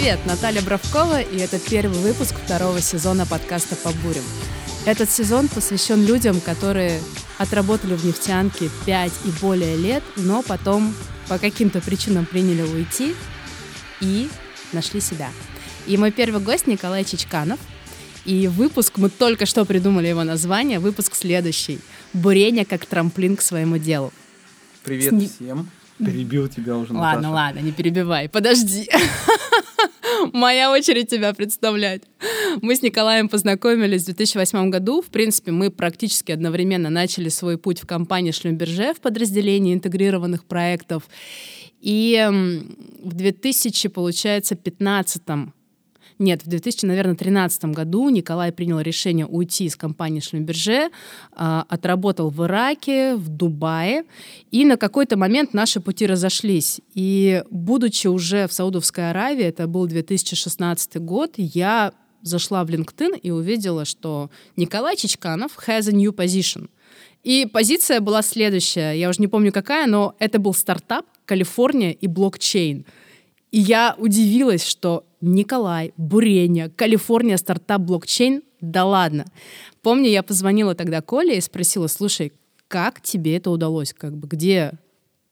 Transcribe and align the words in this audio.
Привет, 0.00 0.24
Наталья 0.24 0.62
Бравкова, 0.62 1.20
и 1.20 1.36
это 1.36 1.58
первый 1.58 1.98
выпуск 1.98 2.34
второго 2.34 2.80
сезона 2.80 3.26
подкаста 3.26 3.76
«По 3.76 3.90
бурям». 4.02 4.24
Этот 4.86 5.10
сезон 5.10 5.46
посвящен 5.46 6.02
людям, 6.06 6.40
которые 6.40 7.02
отработали 7.36 7.94
в 7.94 8.06
нефтянке 8.06 8.70
5 8.86 9.12
и 9.26 9.30
более 9.42 9.76
лет, 9.76 10.02
но 10.16 10.40
потом 10.40 10.94
по 11.28 11.36
каким-то 11.36 11.82
причинам 11.82 12.24
приняли 12.24 12.62
уйти 12.62 13.14
и 14.00 14.30
нашли 14.72 15.02
себя. 15.02 15.28
И 15.86 15.98
мой 15.98 16.12
первый 16.12 16.40
гость 16.40 16.66
Николай 16.66 17.04
Чичканов. 17.04 17.60
И 18.24 18.48
выпуск, 18.48 18.94
мы 18.96 19.10
только 19.10 19.44
что 19.44 19.66
придумали 19.66 20.08
его 20.08 20.24
название, 20.24 20.78
выпуск 20.78 21.14
следующий. 21.14 21.78
«Бурение 22.14 22.64
как 22.64 22.86
трамплин 22.86 23.36
к 23.36 23.42
своему 23.42 23.76
делу». 23.76 24.14
Привет 24.82 25.10
Сни... 25.10 25.28
всем. 25.28 25.68
Перебил 25.98 26.48
тебя 26.48 26.78
уже, 26.78 26.94
Ладно, 26.94 27.28
Наташа. 27.28 27.34
ладно, 27.34 27.58
не 27.58 27.72
перебивай, 27.72 28.30
подожди. 28.30 28.88
Моя 30.32 30.70
очередь 30.70 31.08
тебя 31.08 31.32
представлять. 31.34 32.02
Мы 32.62 32.76
с 32.76 32.82
Николаем 32.82 33.28
познакомились 33.28 34.02
в 34.02 34.06
2008 34.06 34.70
году. 34.70 35.02
В 35.02 35.06
принципе, 35.06 35.52
мы 35.52 35.70
практически 35.70 36.32
одновременно 36.32 36.90
начали 36.90 37.28
свой 37.28 37.58
путь 37.58 37.80
в 37.80 37.86
компании 37.86 38.32
Шлюмберже 38.32 38.94
в 38.94 39.00
подразделении 39.00 39.74
интегрированных 39.74 40.44
проектов. 40.44 41.08
И 41.80 42.26
в 43.02 43.14
2000, 43.14 43.88
получается, 43.88 44.54
15 44.54 45.22
нет, 46.20 46.44
в 46.44 46.48
2000, 46.48 46.84
наверное, 46.84 47.14
2013 47.14 47.64
году 47.64 48.08
Николай 48.10 48.52
принял 48.52 48.78
решение 48.80 49.26
уйти 49.26 49.64
из 49.64 49.74
компании 49.74 50.20
Шлюмберже, 50.20 50.90
а, 51.32 51.64
отработал 51.68 52.28
в 52.28 52.44
Ираке, 52.44 53.14
в 53.16 53.28
Дубае, 53.28 54.04
и 54.50 54.64
на 54.66 54.76
какой-то 54.76 55.16
момент 55.16 55.54
наши 55.54 55.80
пути 55.80 56.06
разошлись. 56.06 56.80
И 56.94 57.42
будучи 57.50 58.06
уже 58.06 58.46
в 58.46 58.52
Саудовской 58.52 59.10
Аравии, 59.10 59.44
это 59.44 59.66
был 59.66 59.86
2016 59.86 60.96
год, 60.98 61.34
я 61.36 61.92
зашла 62.22 62.64
в 62.64 62.68
LinkedIn 62.68 63.18
и 63.18 63.30
увидела, 63.30 63.86
что 63.86 64.30
Николай 64.56 64.96
Чичканов 64.96 65.52
has 65.66 65.88
a 65.88 65.92
new 65.92 66.12
position. 66.12 66.68
И 67.22 67.46
позиция 67.46 68.00
была 68.00 68.22
следующая, 68.22 68.92
я 68.92 69.08
уже 69.08 69.20
не 69.20 69.28
помню 69.28 69.52
какая, 69.52 69.86
но 69.86 70.14
это 70.18 70.38
был 70.38 70.54
стартап 70.54 71.06
Калифорния 71.24 71.92
и 71.92 72.06
блокчейн. 72.06 72.84
И 73.50 73.58
я 73.58 73.94
удивилась, 73.98 74.64
что 74.64 75.04
Николай, 75.20 75.92
Буреня, 75.96 76.70
Калифорния, 76.70 77.36
стартап 77.36 77.82
блокчейн, 77.82 78.42
да 78.60 78.84
ладно. 78.84 79.26
Помню, 79.82 80.08
я 80.08 80.22
позвонила 80.22 80.74
тогда 80.74 81.00
Коле 81.00 81.38
и 81.38 81.40
спросила, 81.40 81.86
слушай, 81.86 82.32
как 82.68 83.00
тебе 83.00 83.36
это 83.36 83.50
удалось? 83.50 83.92
Как 83.92 84.16
бы 84.16 84.28
где 84.28 84.72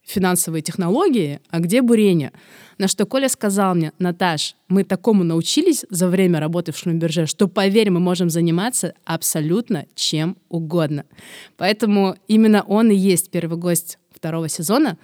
финансовые 0.03 0.61
технологии, 0.61 1.39
а 1.49 1.59
где 1.59 1.81
бурение? 1.81 2.33
На 2.77 2.87
что 2.87 3.05
Коля 3.05 3.29
сказал 3.29 3.75
мне, 3.75 3.93
Наташ, 3.99 4.55
мы 4.67 4.83
такому 4.83 5.23
научились 5.23 5.85
за 5.89 6.07
время 6.07 6.39
работы 6.39 6.71
в 6.71 6.77
Шлюмберже, 6.77 7.27
что, 7.27 7.47
поверь, 7.47 7.91
мы 7.91 7.99
можем 7.99 8.29
заниматься 8.29 8.93
абсолютно 9.05 9.85
чем 9.95 10.35
угодно. 10.49 11.05
Поэтому 11.57 12.15
именно 12.27 12.63
он 12.63 12.89
и 12.89 12.95
есть 12.95 13.29
первый 13.29 13.57
гость 13.57 13.99
второго 14.13 14.49
сезона. 14.49 14.97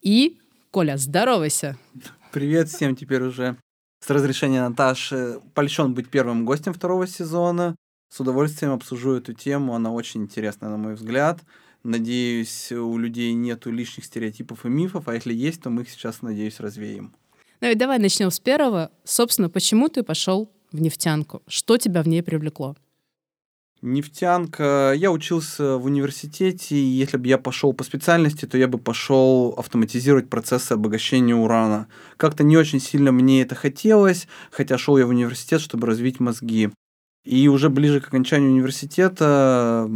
И, 0.00 0.38
Коля, 0.70 0.96
здоровайся! 0.96 1.76
Привет 2.36 2.68
всем 2.68 2.94
теперь 2.94 3.22
уже. 3.22 3.56
С 4.04 4.10
разрешения 4.10 4.60
Наташи 4.60 5.40
польщен 5.54 5.94
быть 5.94 6.10
первым 6.10 6.44
гостем 6.44 6.74
второго 6.74 7.06
сезона. 7.06 7.74
С 8.12 8.20
удовольствием 8.20 8.72
обсужу 8.72 9.14
эту 9.14 9.32
тему, 9.32 9.74
она 9.74 9.90
очень 9.90 10.24
интересная, 10.24 10.68
на 10.68 10.76
мой 10.76 10.96
взгляд. 10.96 11.40
Надеюсь, 11.82 12.72
у 12.72 12.98
людей 12.98 13.32
нету 13.32 13.70
лишних 13.70 14.04
стереотипов 14.04 14.66
и 14.66 14.68
мифов, 14.68 15.08
а 15.08 15.14
если 15.14 15.32
есть, 15.32 15.62
то 15.62 15.70
мы 15.70 15.80
их 15.80 15.88
сейчас, 15.88 16.20
надеюсь, 16.20 16.60
развеем. 16.60 17.14
Ну 17.62 17.70
и 17.70 17.74
давай 17.74 17.98
начнем 17.98 18.30
с 18.30 18.38
первого. 18.38 18.90
Собственно, 19.02 19.48
почему 19.48 19.88
ты 19.88 20.02
пошел 20.02 20.52
в 20.72 20.78
нефтянку? 20.78 21.40
Что 21.48 21.78
тебя 21.78 22.02
в 22.02 22.06
ней 22.06 22.22
привлекло? 22.22 22.76
Нефтянка. 23.86 24.92
Я 24.96 25.12
учился 25.12 25.78
в 25.78 25.84
университете, 25.84 26.76
и 26.76 26.78
если 26.78 27.16
бы 27.16 27.26
я 27.28 27.38
пошел 27.38 27.72
по 27.72 27.84
специальности, 27.84 28.44
то 28.44 28.58
я 28.58 28.68
бы 28.68 28.78
пошел 28.78 29.54
автоматизировать 29.56 30.28
процессы 30.28 30.72
обогащения 30.72 31.34
урана. 31.34 31.86
Как-то 32.16 32.42
не 32.42 32.56
очень 32.56 32.80
сильно 32.80 33.12
мне 33.12 33.42
это 33.42 33.54
хотелось, 33.54 34.28
хотя 34.50 34.76
шел 34.76 34.98
я 34.98 35.06
в 35.06 35.10
университет, 35.10 35.60
чтобы 35.60 35.86
развить 35.86 36.20
мозги. 36.20 36.70
И 37.24 37.48
уже 37.48 37.70
ближе 37.70 38.00
к 38.00 38.08
окончанию 38.08 38.52
университета 38.52 39.88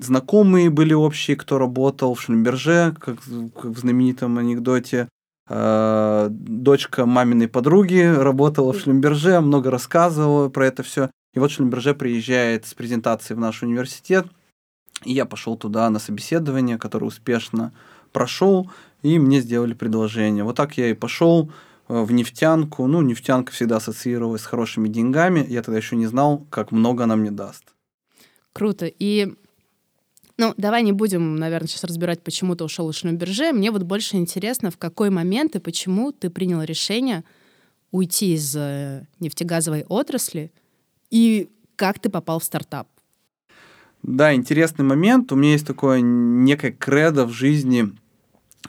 знакомые 0.00 0.70
были 0.70 0.92
общие, 0.92 1.36
кто 1.36 1.58
работал 1.58 2.14
в 2.14 2.20
Шлюмберже, 2.20 2.94
как, 2.98 3.18
как 3.54 3.64
в 3.64 3.78
знаменитом 3.78 4.38
анекдоте. 4.38 5.08
Э, 5.48 6.28
дочка 6.30 7.06
маминой 7.06 7.48
подруги 7.48 8.00
работала 8.00 8.72
в 8.72 8.78
Шлюмберже, 8.78 9.40
много 9.40 9.70
рассказывала 9.70 10.48
про 10.48 10.66
это 10.66 10.82
все. 10.82 11.10
И 11.36 11.38
вот 11.38 11.50
Шлюмберже 11.50 11.94
приезжает 11.94 12.64
с 12.64 12.72
презентацией 12.72 13.36
в 13.36 13.40
наш 13.40 13.62
университет, 13.62 14.26
и 15.04 15.12
я 15.12 15.26
пошел 15.26 15.58
туда 15.58 15.88
на 15.90 15.98
собеседование, 15.98 16.78
которое 16.78 17.04
успешно 17.04 17.74
прошел, 18.10 18.70
и 19.02 19.18
мне 19.18 19.40
сделали 19.40 19.74
предложение. 19.74 20.44
Вот 20.44 20.56
так 20.56 20.78
я 20.78 20.88
и 20.88 20.94
пошел 20.94 21.52
э, 21.88 22.02
в 22.02 22.10
нефтянку. 22.10 22.86
Ну, 22.86 23.02
нефтянка 23.02 23.52
всегда 23.52 23.76
ассоциировалась 23.76 24.40
с 24.40 24.46
хорошими 24.46 24.88
деньгами. 24.88 25.44
Я 25.46 25.62
тогда 25.62 25.76
еще 25.76 25.94
не 25.96 26.06
знал, 26.06 26.46
как 26.48 26.72
много 26.72 27.04
она 27.04 27.16
мне 27.16 27.30
даст. 27.30 27.64
Круто. 28.54 28.86
И 28.86 29.34
ну, 30.38 30.54
давай 30.56 30.82
не 30.82 30.92
будем, 30.92 31.36
наверное, 31.36 31.68
сейчас 31.68 31.84
разбирать, 31.84 32.22
почему 32.22 32.56
ты 32.56 32.64
ушел 32.64 32.88
из 32.88 32.96
Шлюмберже. 32.96 33.52
Мне 33.52 33.70
вот 33.70 33.82
больше 33.82 34.16
интересно, 34.16 34.70
в 34.70 34.78
какой 34.78 35.10
момент 35.10 35.54
и 35.54 35.58
почему 35.58 36.12
ты 36.12 36.30
принял 36.30 36.62
решение 36.62 37.24
уйти 37.90 38.32
из 38.32 38.56
э, 38.56 39.06
нефтегазовой 39.20 39.84
отрасли– 39.86 40.50
и 41.10 41.48
как 41.76 41.98
ты 41.98 42.08
попал 42.08 42.38
в 42.38 42.44
стартап? 42.44 42.88
Да, 44.02 44.34
интересный 44.34 44.84
момент. 44.84 45.32
У 45.32 45.36
меня 45.36 45.52
есть 45.52 45.66
такое 45.66 46.00
некое 46.00 46.72
кредо 46.72 47.26
в 47.26 47.32
жизни 47.32 47.92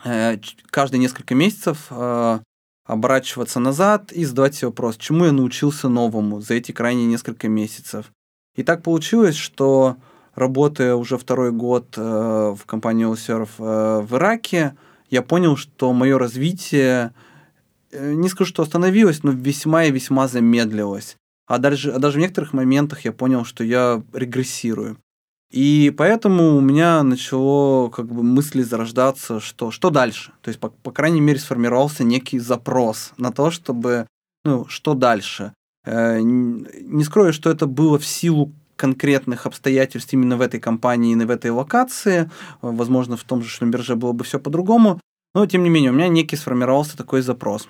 э, 0.04 0.38
каждые 0.70 1.00
несколько 1.00 1.34
месяцев 1.34 1.86
э, 1.90 2.40
оборачиваться 2.84 3.60
назад 3.60 4.12
и 4.12 4.24
задавать 4.24 4.56
себе 4.56 4.68
вопрос, 4.68 4.96
чему 4.96 5.26
я 5.26 5.32
научился 5.32 5.88
новому 5.88 6.40
за 6.40 6.54
эти 6.54 6.72
крайние 6.72 7.06
несколько 7.06 7.48
месяцев. 7.48 8.10
И 8.56 8.62
так 8.62 8.82
получилось, 8.82 9.36
что 9.36 9.96
работая 10.34 10.94
уже 10.94 11.18
второй 11.18 11.52
год 11.52 11.94
э, 11.96 12.00
в 12.00 12.66
компании 12.66 13.06
э, 13.06 13.46
в 13.58 14.16
Ираке, 14.16 14.76
я 15.10 15.22
понял, 15.22 15.56
что 15.56 15.92
мое 15.92 16.18
развитие, 16.18 17.14
не 17.92 18.28
скажу, 18.28 18.50
что 18.50 18.62
остановилось, 18.62 19.22
но 19.22 19.30
весьма 19.30 19.84
и 19.84 19.90
весьма 19.90 20.28
замедлилось. 20.28 21.16
А 21.48 21.58
даже, 21.58 21.92
а 21.92 21.98
даже 21.98 22.18
в 22.18 22.20
некоторых 22.20 22.52
моментах 22.52 23.04
я 23.06 23.12
понял, 23.12 23.44
что 23.44 23.64
я 23.64 24.02
регрессирую. 24.12 24.98
И 25.50 25.92
поэтому 25.96 26.56
у 26.56 26.60
меня 26.60 27.02
начало 27.02 27.88
как 27.88 28.06
бы 28.06 28.22
мысли 28.22 28.62
зарождаться, 28.62 29.40
что, 29.40 29.70
что 29.70 29.88
дальше. 29.88 30.32
То 30.42 30.48
есть, 30.48 30.60
по, 30.60 30.68
по 30.68 30.92
крайней 30.92 31.22
мере, 31.22 31.38
сформировался 31.38 32.04
некий 32.04 32.38
запрос 32.38 33.12
на 33.16 33.32
то, 33.32 33.50
чтобы, 33.50 34.06
ну, 34.44 34.66
что 34.66 34.92
дальше. 34.92 35.54
Э, 35.86 36.20
не 36.20 37.02
скрою, 37.02 37.32
что 37.32 37.48
это 37.48 37.66
было 37.66 37.98
в 37.98 38.04
силу 38.04 38.52
конкретных 38.76 39.46
обстоятельств 39.46 40.12
именно 40.12 40.36
в 40.36 40.42
этой 40.42 40.60
компании, 40.60 41.14
и 41.14 41.24
в 41.24 41.30
этой 41.30 41.50
локации. 41.50 42.30
Возможно, 42.60 43.16
в 43.16 43.24
том 43.24 43.42
же 43.42 43.48
Шлюмберже 43.48 43.96
было 43.96 44.12
бы 44.12 44.24
все 44.24 44.38
по-другому. 44.38 45.00
Но, 45.34 45.46
тем 45.46 45.62
не 45.62 45.70
менее, 45.70 45.92
у 45.92 45.94
меня 45.94 46.08
некий 46.08 46.36
сформировался 46.36 46.94
такой 46.94 47.22
запрос. 47.22 47.68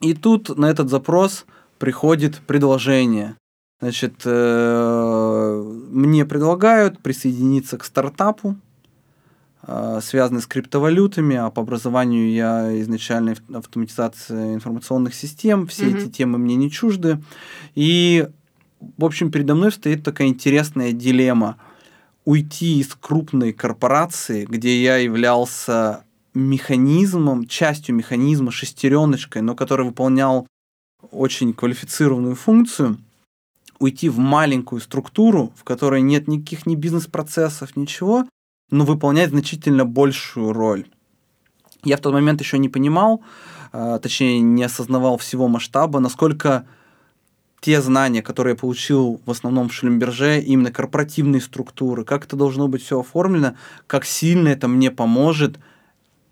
И 0.00 0.12
тут 0.12 0.58
на 0.58 0.66
этот 0.66 0.90
запрос 0.90 1.46
приходит 1.78 2.40
предложение. 2.46 3.36
Значит, 3.80 4.22
э, 4.24 5.74
мне 5.90 6.24
предлагают 6.24 6.98
присоединиться 7.00 7.76
к 7.76 7.84
стартапу, 7.84 8.56
э, 9.66 10.00
связанный 10.02 10.40
с 10.40 10.46
криптовалютами, 10.46 11.36
а 11.36 11.50
по 11.50 11.60
образованию 11.60 12.32
я 12.32 12.80
изначально 12.80 13.34
автоматизация 13.52 14.54
информационных 14.54 15.14
систем, 15.14 15.66
все 15.66 15.86
mm-hmm. 15.86 15.98
эти 15.98 16.08
темы 16.10 16.38
мне 16.38 16.56
не 16.56 16.70
чужды. 16.70 17.22
И, 17.74 18.26
в 18.96 19.04
общем, 19.04 19.30
передо 19.30 19.54
мной 19.54 19.72
стоит 19.72 20.02
такая 20.02 20.28
интересная 20.28 20.92
дилемма. 20.92 21.58
Уйти 22.24 22.80
из 22.80 22.94
крупной 22.94 23.52
корпорации, 23.52 24.46
где 24.46 24.82
я 24.82 24.96
являлся 24.96 26.04
механизмом, 26.32 27.46
частью 27.46 27.94
механизма, 27.94 28.50
шестереночкой, 28.50 29.42
но 29.42 29.54
который 29.54 29.86
выполнял 29.86 30.46
очень 31.10 31.52
квалифицированную 31.52 32.34
функцию, 32.34 32.98
уйти 33.78 34.08
в 34.08 34.18
маленькую 34.18 34.80
структуру, 34.80 35.52
в 35.56 35.64
которой 35.64 36.00
нет 36.00 36.28
никаких 36.28 36.66
ни 36.66 36.74
бизнес-процессов, 36.74 37.76
ничего, 37.76 38.26
но 38.70 38.84
выполнять 38.84 39.30
значительно 39.30 39.84
большую 39.84 40.52
роль. 40.52 40.86
Я 41.84 41.96
в 41.96 42.00
тот 42.00 42.12
момент 42.12 42.40
еще 42.40 42.58
не 42.58 42.68
понимал, 42.68 43.22
э, 43.72 43.98
точнее 44.02 44.40
не 44.40 44.64
осознавал 44.64 45.18
всего 45.18 45.46
масштаба, 45.46 46.00
насколько 46.00 46.66
те 47.60 47.80
знания, 47.80 48.22
которые 48.22 48.52
я 48.54 48.58
получил 48.58 49.20
в 49.24 49.30
основном 49.30 49.68
в 49.68 49.74
Шлюмберже, 49.74 50.40
именно 50.40 50.72
корпоративные 50.72 51.40
структуры, 51.40 52.04
как 52.04 52.24
это 52.24 52.36
должно 52.36 52.68
быть 52.68 52.82
все 52.82 53.00
оформлено, 53.00 53.54
как 53.86 54.04
сильно 54.04 54.48
это 54.48 54.68
мне 54.68 54.90
поможет 54.90 55.58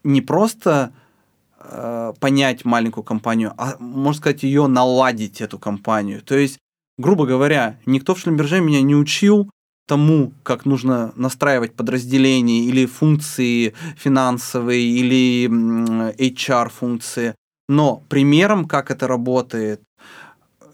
не 0.03 0.21
просто 0.21 0.93
понять 2.21 2.65
маленькую 2.65 3.05
компанию, 3.05 3.53
а 3.57 3.77
можно 3.79 4.19
сказать, 4.19 4.43
ее 4.43 4.67
наладить, 4.67 5.41
эту 5.41 5.59
компанию. 5.59 6.23
То 6.23 6.37
есть, 6.37 6.59
грубо 6.99 7.27
говоря, 7.27 7.79
никто 7.87 8.15
в 8.15 8.19
Шлемберже 8.19 8.61
меня 8.61 8.83
не 8.83 8.95
учил 8.95 9.51
тому, 9.87 10.33
как 10.43 10.65
нужно 10.65 11.13
настраивать 11.17 11.75
подразделения 11.75 12.65
или 12.65 12.87
функции 12.87 13.75
финансовые, 13.97 14.83
или 14.83 15.47
HR-функции. 16.17 17.35
Но 17.69 18.03
примером, 18.09 18.67
как 18.67 18.91
это 18.91 19.07
работает, 19.07 19.83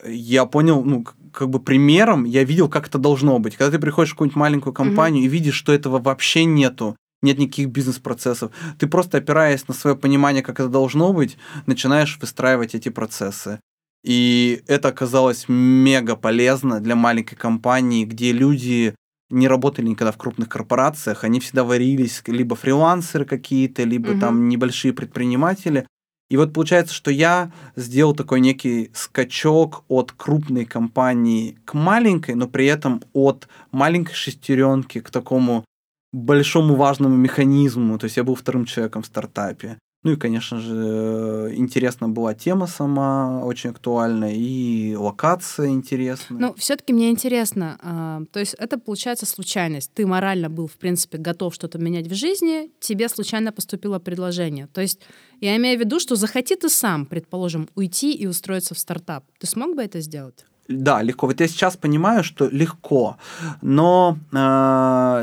я 0.07 0.47
понял, 0.47 0.83
ну, 0.85 1.05
как 1.33 1.49
бы 1.49 1.61
примером 1.61 2.25
я 2.25 2.45
видел, 2.45 2.69
как 2.69 2.89
это 2.89 2.99
должно 2.99 3.39
быть. 3.39 3.57
Когда 3.57 3.73
ты 3.73 3.79
приходишь 3.79 4.11
в 4.11 4.15
какую-нибудь 4.15 4.37
маленькую 4.37 4.73
компанию 4.73 5.23
mm-hmm. 5.23 5.27
и 5.27 5.31
видишь, 5.31 5.55
что 5.55 5.73
этого 5.73 5.99
вообще 5.99 6.45
нету, 6.45 6.97
нет 7.23 7.39
никаких 7.39 7.69
бизнес-процессов, 7.69 8.53
ты 8.79 8.87
просто 8.87 9.19
опираясь 9.19 9.69
на 9.69 9.75
свое 9.75 9.97
понимание, 9.97 10.43
как 10.43 10.61
это 10.61 10.69
должно 10.69 11.13
быть, 11.13 11.37
начинаешь 11.67 12.19
выстраивать 12.21 12.75
эти 12.75 12.89
процессы. 12.89 13.61
И 14.03 14.63
это 14.67 14.89
оказалось 14.89 15.45
мега 15.49 16.17
полезно 16.17 16.81
для 16.81 16.97
маленькой 16.97 17.37
компании, 17.37 18.05
где 18.05 18.33
люди 18.33 18.95
не 19.29 19.47
работали 19.47 19.87
никогда 19.87 20.13
в 20.13 20.17
крупных 20.17 20.49
корпорациях, 20.49 21.25
они 21.25 21.39
всегда 21.41 21.65
варились 21.65 22.23
либо 22.27 22.57
фрилансеры 22.57 23.25
какие-то, 23.25 23.85
либо 23.85 24.11
угу. 24.11 24.21
там 24.21 24.49
небольшие 24.49 24.93
предприниматели. 24.93 25.87
И 26.31 26.37
вот 26.37 26.53
получается, 26.53 26.95
что 26.95 27.11
я 27.11 27.53
сделал 27.75 28.15
такой 28.15 28.41
некий 28.41 28.91
скачок 28.95 29.85
от 29.89 30.13
крупной 30.13 30.65
компании 30.65 31.59
к 31.65 31.75
маленькой, 31.75 32.37
но 32.37 32.47
при 32.47 32.67
этом 32.67 33.03
от 33.13 33.49
маленькой 33.73 34.15
шестеренки 34.15 35.01
к 35.01 35.11
такому 35.11 35.65
большому 36.12 36.75
важному 36.75 37.17
механизму. 37.17 37.99
То 37.99 38.05
есть 38.05 38.17
я 38.17 38.25
был 38.25 38.35
вторым 38.35 38.65
человеком 38.65 39.03
в 39.03 39.07
стартапе. 39.07 39.79
Ну 40.03 40.12
и, 40.12 40.17
конечно 40.17 40.59
же, 40.61 41.53
интересна 41.55 42.09
была 42.09 42.33
тема 42.33 42.67
сама, 42.67 43.45
очень 43.45 43.69
актуальная, 43.71 44.33
и 44.35 44.95
локация 44.95 45.69
интересная. 45.69 46.41
Ну, 46.41 46.55
все-таки 46.55 46.95
мне 46.95 47.11
интересно, 47.11 47.79
э, 47.83 48.25
то 48.33 48.41
есть 48.41 48.55
это 48.55 48.79
получается 48.79 49.27
случайность. 49.27 49.93
Ты 49.93 50.07
морально 50.07 50.49
был, 50.49 50.69
в 50.69 50.79
принципе, 50.79 51.19
готов 51.19 51.55
что-то 51.55 51.79
менять 51.79 52.07
в 52.07 52.15
жизни, 52.15 52.71
тебе 52.81 53.11
случайно 53.11 53.53
поступило 53.53 53.99
предложение. 53.99 54.69
То 54.69 54.81
есть 54.81 55.01
я 55.43 55.55
имею 55.57 55.77
в 55.77 55.81
виду, 55.81 56.01
что 56.01 56.17
захоти 56.17 56.57
ты 56.57 56.71
сам, 56.71 57.05
предположим, 57.05 57.69
уйти 57.75 58.15
и 58.15 58.27
устроиться 58.27 58.75
в 58.75 58.79
стартап. 58.79 59.25
Ты 59.39 59.47
смог 59.47 59.77
бы 59.77 59.83
это 59.83 60.01
сделать? 60.01 60.47
Да, 60.71 61.03
легко. 61.03 61.27
Вот 61.27 61.41
я 61.41 61.49
сейчас 61.49 61.77
понимаю, 61.77 62.23
что 62.23 62.49
легко, 62.49 63.17
но 63.61 64.17
э, 64.31 64.37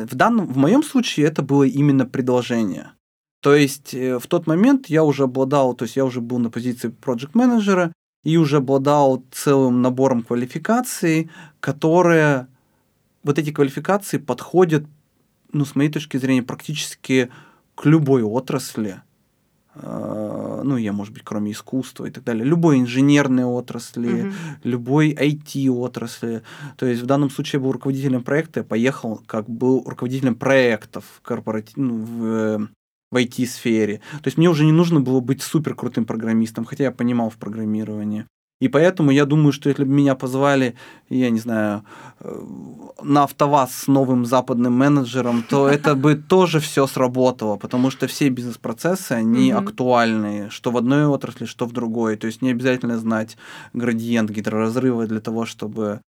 в 0.06 0.14
данном, 0.14 0.46
в 0.46 0.58
моем 0.58 0.84
случае 0.84 1.28
это 1.28 1.42
было 1.42 1.64
именно 1.64 2.06
предложение. 2.06 2.92
То 3.42 3.56
есть 3.56 3.94
э, 3.94 4.20
в 4.20 4.28
тот 4.28 4.46
момент 4.46 4.88
я 4.90 5.06
уже 5.06 5.24
обладал, 5.24 5.74
то 5.74 5.86
есть 5.86 5.96
я 5.96 6.04
уже 6.04 6.20
был 6.20 6.40
на 6.40 6.50
позиции 6.50 6.90
проект 6.90 7.34
менеджера 7.34 7.94
и 8.26 8.36
уже 8.36 8.58
обладал 8.58 9.24
целым 9.32 9.82
набором 9.82 10.22
квалификаций, 10.22 11.32
которые 11.62 12.48
вот 13.24 13.40
эти 13.40 13.54
квалификации 13.54 14.18
подходят, 14.18 14.84
ну, 15.54 15.64
с 15.64 15.76
моей 15.76 15.90
точки 15.90 16.18
зрения, 16.18 16.44
практически 16.44 17.30
к 17.76 17.86
любой 17.86 18.22
отрасли. 18.22 19.02
А, 19.82 20.62
ну, 20.64 20.78
я, 20.78 20.94
может 20.94 21.14
быть, 21.14 21.24
кроме 21.24 21.52
искусства 21.52 22.06
и 22.06 22.12
так 22.12 22.24
далее, 22.24 22.46
любой 22.46 22.80
инженерной 22.80 23.46
отрасли, 23.46 24.26
uh-huh. 24.26 24.34
любой 24.64 25.14
IT-отрасли. 25.14 26.42
То 26.78 26.86
есть 26.86 27.02
в 27.02 27.06
данном 27.06 27.30
случае 27.30 27.60
я 27.60 27.64
был 27.64 27.72
руководителем 27.72 28.24
проекта, 28.24 28.62
я 28.62 28.64
поехал 28.64 29.22
как 29.26 29.50
был 29.50 29.84
руководителем 29.86 30.36
проектов 30.36 31.06
корпоратив, 31.24 31.78
ну, 31.78 31.96
в 31.96 32.70
в 33.10 33.16
IT-сфере. 33.16 34.02
То 34.22 34.28
есть 34.28 34.38
мне 34.38 34.50
уже 34.50 34.66
не 34.66 34.74
нужно 34.74 35.00
было 35.00 35.22
быть 35.22 35.42
супер 35.42 35.76
крутым 35.76 36.06
программистом, 36.06 36.66
хотя 36.66 36.86
я 36.86 36.92
понимал 36.92 37.30
в 37.30 37.38
программировании. 37.38 38.26
И 38.60 38.70
поэтому 38.70 39.12
я 39.12 39.26
думаю, 39.26 39.52
что 39.52 39.70
если 39.70 39.84
бы 39.84 39.92
меня 39.92 40.16
позвали, 40.16 40.76
я 41.10 41.30
не 41.30 41.40
знаю, 41.40 41.84
э, 42.20 42.44
на 43.04 43.24
АвтоВАЗ 43.24 43.72
с 43.72 43.88
новым 43.88 44.26
западным 44.26 44.74
менеджером, 44.74 45.44
то 45.44 45.68
это 45.70 45.94
бы 45.94 46.16
тоже 46.16 46.60
все 46.60 46.88
сработало, 46.88 47.58
потому 47.58 47.92
что 47.92 48.08
все 48.08 48.30
бизнес-процессы, 48.30 49.12
они 49.12 49.52
актуальны, 49.52 50.50
что 50.50 50.72
в 50.72 50.78
одной 50.78 51.06
отрасли, 51.06 51.46
что 51.46 51.66
в 51.66 51.72
другой. 51.72 52.18
То 52.18 52.26
есть 52.28 52.42
не 52.42 52.50
обязательно 52.50 52.98
знать 52.98 53.38
градиент 53.74 54.32
гидроразрыва 54.32 55.06
для 55.06 55.20
того, 55.20 55.46
чтобы 55.46 56.02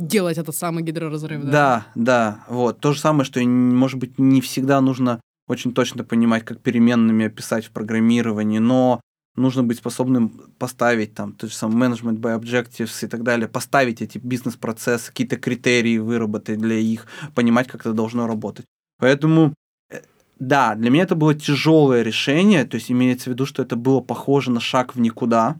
делать 0.00 0.38
этот 0.38 0.56
самый 0.56 0.82
гидроразрыв. 0.82 1.44
Да, 1.44 1.50
да, 1.50 1.86
да 1.94 2.44
вот. 2.48 2.80
То 2.80 2.92
же 2.92 2.98
самое, 2.98 3.24
что, 3.24 3.40
может 3.40 4.00
быть, 4.00 4.18
не 4.18 4.40
всегда 4.40 4.80
нужно 4.80 5.20
очень 5.48 5.72
точно 5.72 6.02
понимать, 6.02 6.44
как 6.44 6.60
переменными 6.60 7.26
описать 7.26 7.66
в 7.66 7.70
программировании, 7.70 8.58
но 8.58 9.00
нужно 9.36 9.62
быть 9.62 9.78
способным 9.78 10.28
поставить 10.58 11.14
там 11.14 11.32
тот 11.32 11.50
же 11.50 11.56
самый 11.56 11.88
management 11.88 12.18
by 12.18 12.38
objectives 12.38 13.04
и 13.04 13.08
так 13.08 13.22
далее, 13.22 13.48
поставить 13.48 14.02
эти 14.02 14.18
бизнес-процессы, 14.18 15.08
какие-то 15.08 15.36
критерии 15.36 15.98
выработать 15.98 16.58
для 16.58 16.76
их, 16.76 17.06
понимать, 17.34 17.68
как 17.68 17.82
это 17.82 17.92
должно 17.92 18.26
работать. 18.26 18.66
Поэтому 18.98 19.54
э, 19.90 20.00
да, 20.38 20.74
для 20.74 20.90
меня 20.90 21.04
это 21.04 21.14
было 21.14 21.34
тяжелое 21.34 22.02
решение, 22.02 22.64
то 22.64 22.76
есть 22.76 22.90
имеется 22.90 23.30
в 23.30 23.32
виду, 23.32 23.46
что 23.46 23.62
это 23.62 23.76
было 23.76 24.00
похоже 24.00 24.50
на 24.50 24.60
шаг 24.60 24.94
в 24.94 25.00
никуда. 25.00 25.56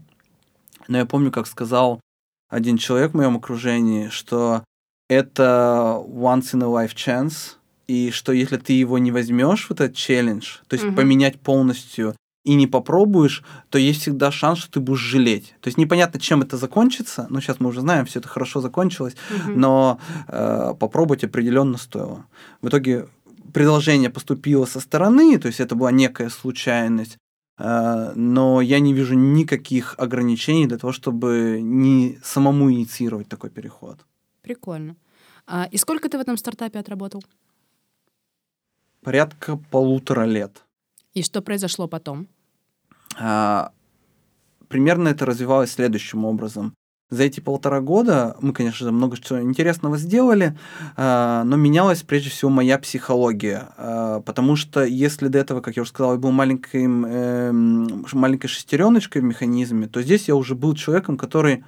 Но 0.88 0.98
я 0.98 1.06
помню, 1.06 1.30
как 1.30 1.46
сказал 1.46 2.00
один 2.50 2.76
человек 2.76 3.12
в 3.12 3.16
моем 3.16 3.36
окружении, 3.36 4.08
что 4.08 4.64
это 5.08 6.02
once 6.06 6.52
in 6.52 6.62
a 6.62 6.66
life 6.66 6.94
chance, 6.94 7.56
и 7.88 8.10
что 8.10 8.32
если 8.32 8.58
ты 8.58 8.74
его 8.74 8.98
не 8.98 9.10
возьмешь, 9.10 9.66
вот 9.68 9.80
этот 9.80 9.96
челлендж, 9.96 10.58
то 10.66 10.74
есть 10.74 10.86
угу. 10.86 10.96
поменять 10.96 11.40
полностью 11.40 12.14
и 12.44 12.54
не 12.54 12.66
попробуешь, 12.66 13.44
то 13.70 13.78
есть 13.78 14.02
всегда 14.02 14.30
шанс, 14.30 14.58
что 14.58 14.72
ты 14.72 14.80
будешь 14.80 15.00
жалеть. 15.00 15.54
То 15.60 15.68
есть 15.68 15.78
непонятно, 15.78 16.18
чем 16.18 16.42
это 16.42 16.56
закончится. 16.56 17.26
Ну, 17.30 17.40
сейчас 17.40 17.60
мы 17.60 17.68
уже 17.68 17.80
знаем, 17.80 18.04
все 18.04 18.18
это 18.18 18.28
хорошо 18.28 18.60
закончилось, 18.60 19.14
угу. 19.30 19.52
но 19.52 19.98
э, 20.28 20.74
попробовать 20.78 21.24
определенно 21.24 21.78
стоило. 21.78 22.26
В 22.60 22.68
итоге 22.68 23.08
предложение 23.52 24.10
поступило 24.10 24.66
со 24.66 24.80
стороны, 24.80 25.38
то 25.38 25.46
есть 25.48 25.60
это 25.60 25.74
была 25.74 25.92
некая 25.92 26.30
случайность, 26.30 27.16
э, 27.58 28.12
но 28.14 28.60
я 28.60 28.80
не 28.80 28.92
вижу 28.92 29.14
никаких 29.14 29.94
ограничений 29.98 30.66
для 30.66 30.78
того, 30.78 30.92
чтобы 30.92 31.60
не 31.62 32.18
самому 32.24 32.72
инициировать 32.72 33.28
такой 33.28 33.50
переход. 33.50 33.98
Прикольно. 34.42 34.96
А, 35.46 35.68
и 35.70 35.76
сколько 35.76 36.08
ты 36.08 36.18
в 36.18 36.20
этом 36.20 36.36
стартапе 36.36 36.78
отработал? 36.78 37.22
порядка 39.02 39.58
полутора 39.70 40.24
лет. 40.24 40.62
И 41.14 41.22
что 41.22 41.42
произошло 41.42 41.88
потом? 41.88 42.28
А, 43.18 43.72
примерно 44.68 45.08
это 45.08 45.26
развивалось 45.26 45.72
следующим 45.72 46.24
образом. 46.24 46.74
За 47.10 47.24
эти 47.24 47.40
полтора 47.40 47.82
года 47.82 48.36
мы, 48.40 48.54
конечно 48.54 48.90
много 48.90 49.18
чего 49.18 49.42
интересного 49.42 49.98
сделали, 49.98 50.56
а, 50.96 51.44
но 51.44 51.56
менялась 51.56 52.02
прежде 52.02 52.30
всего 52.30 52.50
моя 52.50 52.78
психология. 52.78 53.68
А, 53.76 54.20
потому 54.20 54.56
что 54.56 54.82
если 54.82 55.28
до 55.28 55.38
этого, 55.38 55.60
как 55.60 55.76
я 55.76 55.82
уже 55.82 55.90
сказал, 55.90 56.12
я 56.12 56.18
был 56.18 56.30
маленьким, 56.30 57.04
э, 57.06 57.52
маленькой 58.14 58.48
шестереночкой 58.48 59.20
в 59.20 59.26
механизме, 59.26 59.88
то 59.88 60.00
здесь 60.00 60.28
я 60.28 60.34
уже 60.34 60.54
был 60.54 60.74
человеком, 60.74 61.18
который 61.18 61.64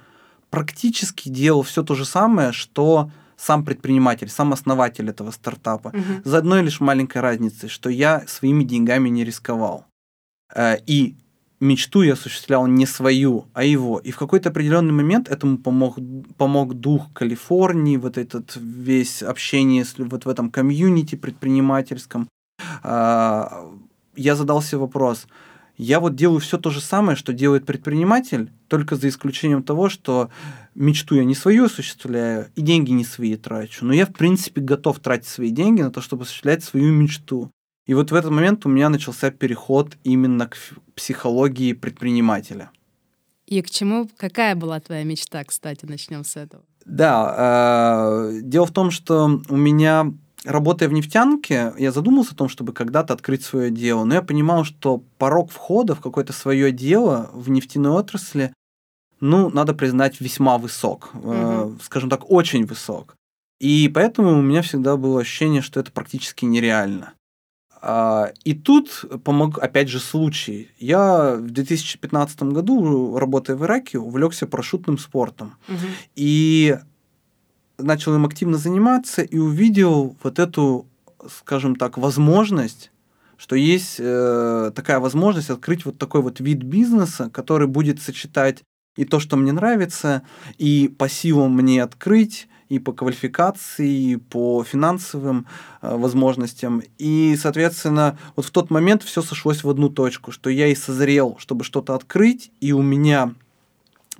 практически 0.49 1.29
делал 1.29 1.61
все 1.61 1.83
то 1.83 1.93
же 1.93 2.05
самое, 2.05 2.51
что 2.51 3.11
сам 3.37 3.65
предприниматель, 3.65 4.29
сам 4.29 4.53
основатель 4.53 5.09
этого 5.09 5.31
стартапа. 5.31 5.89
Угу. 5.89 6.21
За 6.23 6.37
одной 6.37 6.63
лишь 6.63 6.79
маленькой 6.79 7.21
разницей, 7.21 7.69
что 7.69 7.89
я 7.89 8.23
своими 8.27 8.63
деньгами 8.63 9.09
не 9.09 9.23
рисковал. 9.23 9.85
Э, 10.55 10.77
и 10.85 11.15
мечту 11.59 12.03
я 12.03 12.13
осуществлял 12.13 12.67
не 12.67 12.85
свою, 12.85 13.45
а 13.53 13.63
его. 13.63 13.99
И 13.99 14.11
в 14.11 14.17
какой-то 14.17 14.49
определенный 14.49 14.93
момент 14.93 15.29
этому 15.29 15.57
помог, 15.57 15.97
помог 16.37 16.73
дух 16.73 17.11
Калифорнии, 17.13 17.97
вот 17.97 18.17
этот 18.17 18.55
весь 18.55 19.23
общение 19.23 19.83
с, 19.83 19.95
вот 19.97 20.25
в 20.25 20.29
этом 20.29 20.49
комьюнити 20.49 21.15
предпринимательском. 21.15 22.27
А, 22.83 23.71
я 24.15 24.35
задался 24.35 24.77
вопрос, 24.77 25.27
я 25.77 25.99
вот 25.99 26.15
делаю 26.15 26.39
все 26.39 26.57
то 26.57 26.69
же 26.69 26.81
самое, 26.81 27.17
что 27.17 27.33
делает 27.33 27.65
предприниматель, 27.65 28.51
только 28.67 28.95
за 28.95 29.09
исключением 29.09 29.63
того, 29.63 29.89
что 29.89 30.29
мечту 30.73 31.15
я 31.15 31.25
не 31.25 31.35
свою 31.35 31.65
осуществляю 31.65 32.49
и 32.55 32.61
деньги 32.61 32.91
не 32.91 33.03
свои 33.03 33.35
трачу. 33.35 33.85
Но 33.85 33.93
я, 33.93 34.05
в 34.05 34.13
принципе, 34.13 34.61
готов 34.61 34.99
тратить 34.99 35.27
свои 35.27 35.49
деньги 35.49 35.81
на 35.81 35.91
то, 35.91 36.01
чтобы 36.01 36.23
осуществлять 36.23 36.63
свою 36.63 36.91
мечту. 36.91 37.51
И 37.85 37.93
вот 37.93 38.11
в 38.11 38.15
этот 38.15 38.31
момент 38.31 38.65
у 38.65 38.69
меня 38.69 38.89
начался 38.89 39.31
переход 39.31 39.97
именно 40.03 40.47
к 40.47 40.57
психологии 40.95 41.73
предпринимателя. 41.73 42.71
И 43.45 43.61
к 43.61 43.69
чему, 43.69 44.09
какая 44.17 44.55
была 44.55 44.79
твоя 44.79 45.03
мечта, 45.03 45.43
кстати, 45.43 45.85
начнем 45.85 46.23
с 46.23 46.35
этого? 46.35 46.63
Да, 46.85 48.31
э, 48.31 48.39
дело 48.41 48.65
в 48.65 48.71
том, 48.71 48.89
что 48.89 49.41
у 49.49 49.55
меня 49.55 50.13
работая 50.45 50.87
в 50.87 50.93
нефтянке, 50.93 51.73
я 51.77 51.91
задумался 51.91 52.33
о 52.33 52.37
том, 52.37 52.49
чтобы 52.49 52.73
когда-то 52.73 53.13
открыть 53.13 53.43
свое 53.43 53.71
дело, 53.71 54.03
но 54.03 54.15
я 54.15 54.21
понимал, 54.21 54.63
что 54.63 55.03
порог 55.17 55.51
входа 55.51 55.95
в 55.95 56.01
какое-то 56.01 56.33
свое 56.33 56.71
дело 56.71 57.29
в 57.33 57.49
нефтяной 57.49 57.91
отрасли, 57.91 58.53
ну, 59.19 59.49
надо 59.49 59.73
признать, 59.73 60.21
весьма 60.21 60.57
высок, 60.57 61.11
угу. 61.13 61.31
э, 61.33 61.71
скажем 61.81 62.09
так, 62.09 62.29
очень 62.29 62.65
высок. 62.65 63.15
И 63.59 63.89
поэтому 63.93 64.37
у 64.37 64.41
меня 64.41 64.61
всегда 64.61 64.97
было 64.97 65.21
ощущение, 65.21 65.61
что 65.61 65.79
это 65.79 65.91
практически 65.91 66.45
нереально. 66.45 67.13
А, 67.81 68.31
и 68.43 68.53
тут 68.53 69.05
помог, 69.23 69.59
опять 69.59 69.89
же, 69.89 69.99
случай. 69.99 70.69
Я 70.77 71.35
в 71.35 71.51
2015 71.51 72.43
году, 72.43 73.17
работая 73.17 73.55
в 73.55 73.63
Ираке, 73.63 73.99
увлекся 73.99 74.47
парашютным 74.47 74.97
спортом. 74.97 75.55
Угу. 75.67 75.77
И 76.15 76.77
начал 77.77 78.15
им 78.15 78.25
активно 78.25 78.57
заниматься 78.57 79.21
и 79.21 79.37
увидел 79.37 80.15
вот 80.23 80.39
эту, 80.39 80.85
скажем 81.29 81.75
так, 81.75 81.97
возможность 81.97 82.91
что 83.37 83.55
есть 83.55 83.97
э, 83.99 84.71
такая 84.73 84.99
возможность 84.99 85.49
открыть 85.49 85.85
вот 85.85 85.97
такой 85.97 86.21
вот 86.21 86.39
вид 86.39 86.63
бизнеса, 86.63 87.29
который 87.33 87.67
будет 87.67 88.01
сочетать 88.01 88.63
и 88.95 89.03
то, 89.03 89.19
что 89.19 89.35
мне 89.35 89.51
нравится, 89.51 90.23
и 90.57 90.87
по 90.87 91.09
силам 91.09 91.53
мне 91.53 91.83
открыть, 91.83 92.47
и 92.69 92.79
по 92.79 92.93
квалификации, 92.93 94.11
и 94.11 94.15
по 94.15 94.63
финансовым 94.63 95.47
э, 95.81 95.95
возможностям. 95.95 96.81
И, 96.97 97.37
соответственно, 97.39 98.17
вот 98.35 98.45
в 98.45 98.51
тот 98.51 98.69
момент 98.69 99.03
все 99.03 99.21
сошлось 99.21 99.63
в 99.63 99.69
одну 99.69 99.89
точку, 99.89 100.31
что 100.31 100.49
я 100.49 100.67
и 100.67 100.75
созрел, 100.75 101.35
чтобы 101.39 101.63
что-то 101.63 101.93
открыть, 101.93 102.51
и 102.61 102.71
у 102.71 102.81
меня 102.81 103.33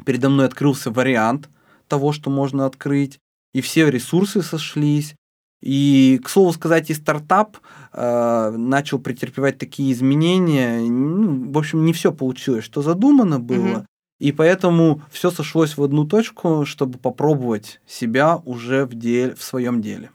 передо 0.06 0.30
мной 0.30 0.46
открылся 0.46 0.92
вариант 0.92 1.50
того, 1.88 2.12
что 2.12 2.30
можно 2.30 2.66
открыть, 2.66 3.20
и 3.56 3.62
все 3.62 3.90
ресурсы 3.90 4.42
сошлись. 4.42 5.16
И, 5.62 6.20
к 6.24 6.30
слову 6.30 6.52
сказать, 6.52 6.90
и 6.90 6.94
стартап 6.94 7.58
э, 7.94 8.54
начал 8.58 9.00
претерпевать 9.00 9.58
такие 9.58 9.94
изменения. 9.94 10.82
Ну, 10.82 11.52
в 11.54 11.58
общем, 11.58 11.86
не 11.86 11.94
все 11.94 12.12
получилось, 12.12 12.66
что 12.66 12.82
задумано 12.82 13.40
было. 13.40 13.68
Mm-hmm. 13.68 13.86
И 14.20 14.32
поэтому 14.34 15.02
все 15.10 15.32
сошлось 15.32 15.78
в 15.78 15.84
одну 15.84 16.06
точку, 16.06 16.66
чтобы 16.66 17.00
попробовать 17.00 17.80
себя 17.88 18.42
уже 18.44 18.86
в, 18.86 18.94
деле, 18.94 19.36
в 19.36 19.42
своем 19.42 19.82
деле. 19.82 20.12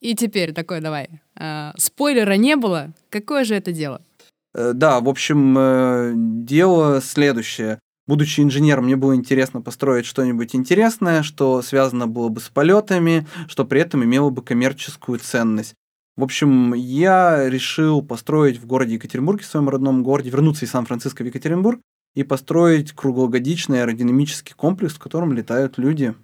И 0.00 0.16
теперь 0.16 0.52
такой 0.52 0.80
давай. 0.80 1.08
Э, 1.38 1.70
спойлера 1.76 2.34
не 2.34 2.56
было. 2.56 2.92
Какое 3.10 3.44
же 3.44 3.54
это 3.54 3.70
дело? 3.70 4.02
Э, 4.54 4.72
да, 4.74 5.00
в 5.00 5.08
общем, 5.08 5.56
э, 5.56 6.12
дело 6.16 7.00
следующее. 7.00 7.78
Будучи 8.06 8.40
инженером, 8.40 8.84
мне 8.84 8.94
было 8.94 9.16
интересно 9.16 9.60
построить 9.60 10.06
что-нибудь 10.06 10.54
интересное, 10.54 11.24
что 11.24 11.60
связано 11.60 12.06
было 12.06 12.28
бы 12.28 12.40
с 12.40 12.48
полетами, 12.48 13.26
что 13.48 13.64
при 13.64 13.80
этом 13.80 14.04
имело 14.04 14.30
бы 14.30 14.42
коммерческую 14.42 15.18
ценность. 15.18 15.74
В 16.16 16.22
общем, 16.22 16.72
я 16.72 17.48
решил 17.50 18.02
построить 18.02 18.58
в 18.58 18.66
городе 18.66 18.94
Екатеринбурге, 18.94 19.42
в 19.42 19.46
своем 19.46 19.68
родном 19.68 20.02
городе, 20.02 20.30
вернуться 20.30 20.64
из 20.64 20.70
Сан-Франциско 20.70 21.22
в 21.22 21.26
Екатеринбург 21.26 21.80
и 22.14 22.22
построить 22.22 22.92
круглогодичный 22.92 23.82
аэродинамический 23.82 24.54
комплекс, 24.54 24.94
в 24.94 24.98
котором 24.98 25.32
летают 25.32 25.76
люди. 25.76 26.14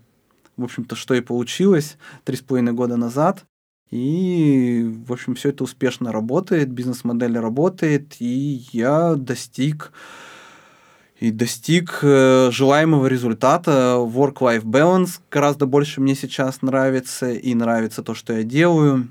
В 0.57 0.65
общем-то, 0.65 0.97
что 0.97 1.15
и 1.15 1.21
получилось 1.21 1.99
три 2.25 2.37
с 2.37 2.41
половиной 2.41 2.73
года 2.73 2.97
назад. 2.97 3.45
И, 3.91 4.91
в 5.07 5.13
общем, 5.13 5.35
все 5.35 5.51
это 5.51 5.65
успешно 5.65 6.13
работает, 6.13 6.71
бизнес-модель 6.71 7.39
работает, 7.39 8.17
и 8.21 8.65
я 8.73 9.15
достиг 9.17 9.93
и 11.23 11.31
достиг 11.31 12.01
э, 12.03 12.51
желаемого 12.51 13.07
результата. 13.07 13.95
Work-life 13.99 14.65
balance 14.65 15.21
гораздо 15.31 15.67
больше 15.67 16.01
мне 16.01 16.17
сейчас 16.17 16.63
нравится, 16.63 17.31
и 17.31 17.55
нравится 17.55 18.03
то, 18.03 18.13
что 18.13 18.33
я 18.33 18.43
делаю. 18.43 19.07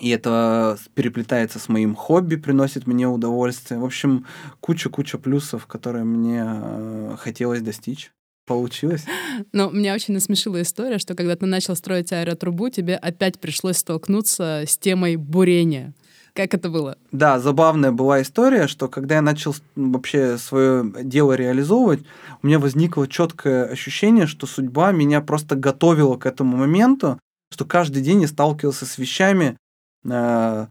И 0.00 0.08
это 0.08 0.78
переплетается 0.94 1.58
с 1.58 1.68
моим 1.68 1.94
хобби, 1.94 2.36
приносит 2.36 2.86
мне 2.86 3.06
удовольствие. 3.06 3.78
В 3.78 3.84
общем, 3.84 4.24
куча-куча 4.60 5.18
плюсов, 5.18 5.66
которые 5.66 6.04
мне 6.04 6.42
э, 6.46 7.16
хотелось 7.18 7.60
достичь. 7.60 8.10
Получилось. 8.46 9.04
Но 9.52 9.70
меня 9.70 9.94
очень 9.94 10.14
насмешила 10.14 10.62
история, 10.62 10.98
что 10.98 11.14
когда 11.14 11.36
ты 11.36 11.44
начал 11.44 11.76
строить 11.76 12.10
аэротрубу, 12.12 12.70
тебе 12.70 12.96
опять 12.96 13.38
пришлось 13.38 13.76
столкнуться 13.76 14.64
с 14.66 14.78
темой 14.78 15.16
бурения. 15.16 15.92
Как 16.34 16.52
это 16.52 16.68
было? 16.68 16.98
Да, 17.12 17.38
забавная 17.38 17.92
была 17.92 18.20
история, 18.20 18.66
что 18.66 18.88
когда 18.88 19.16
я 19.16 19.22
начал 19.22 19.54
вообще 19.76 20.36
свое 20.36 20.84
дело 21.02 21.32
реализовывать, 21.34 22.00
у 22.42 22.46
меня 22.46 22.58
возникло 22.58 23.06
четкое 23.06 23.66
ощущение, 23.66 24.26
что 24.26 24.46
судьба 24.46 24.90
меня 24.92 25.20
просто 25.20 25.54
готовила 25.54 26.16
к 26.16 26.26
этому 26.26 26.56
моменту, 26.56 27.20
что 27.52 27.64
каждый 27.64 28.02
день 28.02 28.22
я 28.22 28.28
сталкивался 28.28 28.84
с 28.84 28.98
вещами, 28.98 29.56
Э, 30.04 30.66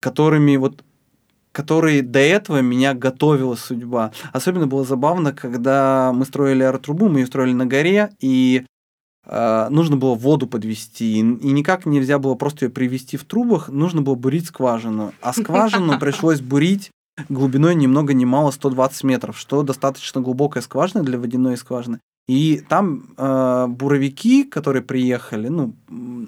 которыми 0.00 0.56
вот 0.56 0.82
которые 1.52 2.00
до 2.02 2.20
этого 2.20 2.60
меня 2.62 2.94
готовила 2.94 3.56
судьба. 3.56 4.12
Особенно 4.32 4.68
было 4.68 4.84
забавно, 4.84 5.32
когда 5.32 6.12
мы 6.14 6.24
строили 6.24 6.62
аэротрубу, 6.62 7.08
мы 7.08 7.20
ее 7.20 7.26
строили 7.26 7.52
на 7.52 7.66
горе, 7.66 8.10
и 8.20 8.64
нужно 9.70 9.96
было 9.96 10.14
воду 10.14 10.46
подвести, 10.46 11.18
и 11.18 11.22
никак 11.22 11.86
нельзя 11.86 12.18
было 12.18 12.34
просто 12.34 12.64
ее 12.66 12.70
привести 12.70 13.16
в 13.16 13.24
трубах, 13.24 13.68
нужно 13.68 14.02
было 14.02 14.16
бурить 14.16 14.46
скважину. 14.46 15.12
А 15.20 15.32
скважину 15.32 15.98
пришлось 15.98 16.40
бурить 16.40 16.90
глубиной 17.28 17.74
ни 17.74 17.86
много 17.86 18.14
ни 18.14 18.24
мало 18.24 18.50
120 18.50 19.04
метров, 19.04 19.38
что 19.38 19.62
достаточно 19.62 20.20
глубокая 20.20 20.62
скважина 20.62 21.04
для 21.04 21.18
водяной 21.18 21.56
скважины. 21.56 22.00
И 22.28 22.62
там 22.68 23.12
э, 23.16 23.66
буровики, 23.68 24.44
которые 24.44 24.82
приехали, 24.82 25.48
ну, 25.48 25.74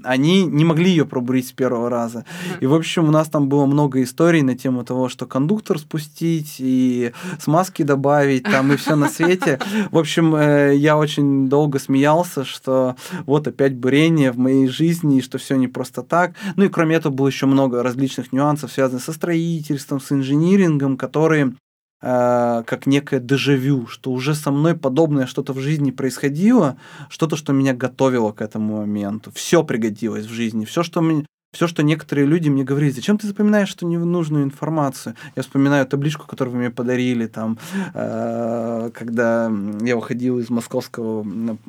они 0.03 0.45
не 0.45 0.65
могли 0.65 0.91
ее 0.91 1.05
пробурить 1.05 1.47
с 1.47 1.53
первого 1.53 1.89
раза. 1.89 2.25
И, 2.61 2.67
в 2.67 2.75
общем, 2.75 3.05
у 3.09 3.13
нас 3.13 3.29
там 3.29 3.49
было 3.49 3.67
много 3.67 4.03
историй 4.03 4.43
на 4.43 4.57
тему 4.57 4.85
того, 4.85 5.09
что 5.09 5.27
кондуктор 5.27 5.79
спустить 5.79 6.57
и 6.59 7.13
смазки 7.39 7.83
добавить, 7.83 8.43
там 8.43 8.73
и 8.73 8.77
все 8.77 8.97
на 8.97 9.09
свете. 9.09 9.61
В 9.93 9.99
общем, 9.99 10.35
э, 10.35 10.75
я 10.75 10.99
очень 10.99 11.49
долго 11.49 11.79
смеялся, 11.79 12.45
что 12.45 12.97
вот 13.25 13.47
опять 13.47 13.77
бурение 13.77 14.33
в 14.33 14.39
моей 14.39 14.67
жизни, 14.67 15.19
и 15.19 15.23
что 15.23 15.39
все 15.39 15.55
не 15.55 15.69
просто 15.69 16.03
так. 16.03 16.35
Ну 16.57 16.65
и 16.65 16.69
кроме 16.69 16.97
этого 16.97 17.13
было 17.13 17.29
еще 17.29 17.47
много 17.47 17.81
различных 17.81 18.33
нюансов, 18.33 18.73
связанных 18.73 19.05
со 19.05 19.13
строительством, 19.13 20.01
с 20.01 20.11
инжинирингом, 20.11 20.97
которые 20.97 21.55
Э, 22.03 22.65
как 22.67 22.87
некое 22.87 23.21
дежавю, 23.21 23.87
что 23.87 24.11
уже 24.11 24.35
со 24.35 24.51
мной 24.51 24.75
подобное 24.75 25.27
что-то 25.27 25.53
в 25.53 25.61
жизни 25.61 25.93
происходило, 25.93 26.77
что-то, 27.09 27.37
что 27.37 27.53
меня 27.53 27.75
готовило 27.75 28.33
к 28.33 28.43
этому 28.43 28.79
моменту. 28.79 29.31
Все 29.33 29.63
пригодилось 29.63 30.27
в 30.27 30.33
жизни, 30.33 30.65
все, 30.65 30.83
что 30.83 31.01
мне, 31.01 31.27
все, 31.53 31.67
что 31.67 31.83
некоторые 31.83 32.27
люди 32.27 32.49
мне 32.49 32.65
говорили, 32.65 32.91
зачем 32.93 33.19
ты 33.19 33.27
запоминаешь 33.27 33.75
эту 33.75 33.87
ненужную 33.87 34.43
информацию? 34.43 35.15
Я 35.37 35.43
вспоминаю 35.43 35.87
табличку, 35.87 36.27
которую 36.27 36.55
вы 36.55 36.61
мне 36.61 36.71
подарили, 36.71 37.27
там, 37.27 37.59
э, 37.93 38.91
когда 38.95 39.53
я 39.83 39.97
уходил 39.99 40.39
из 40.39 40.49
московского 40.49 41.27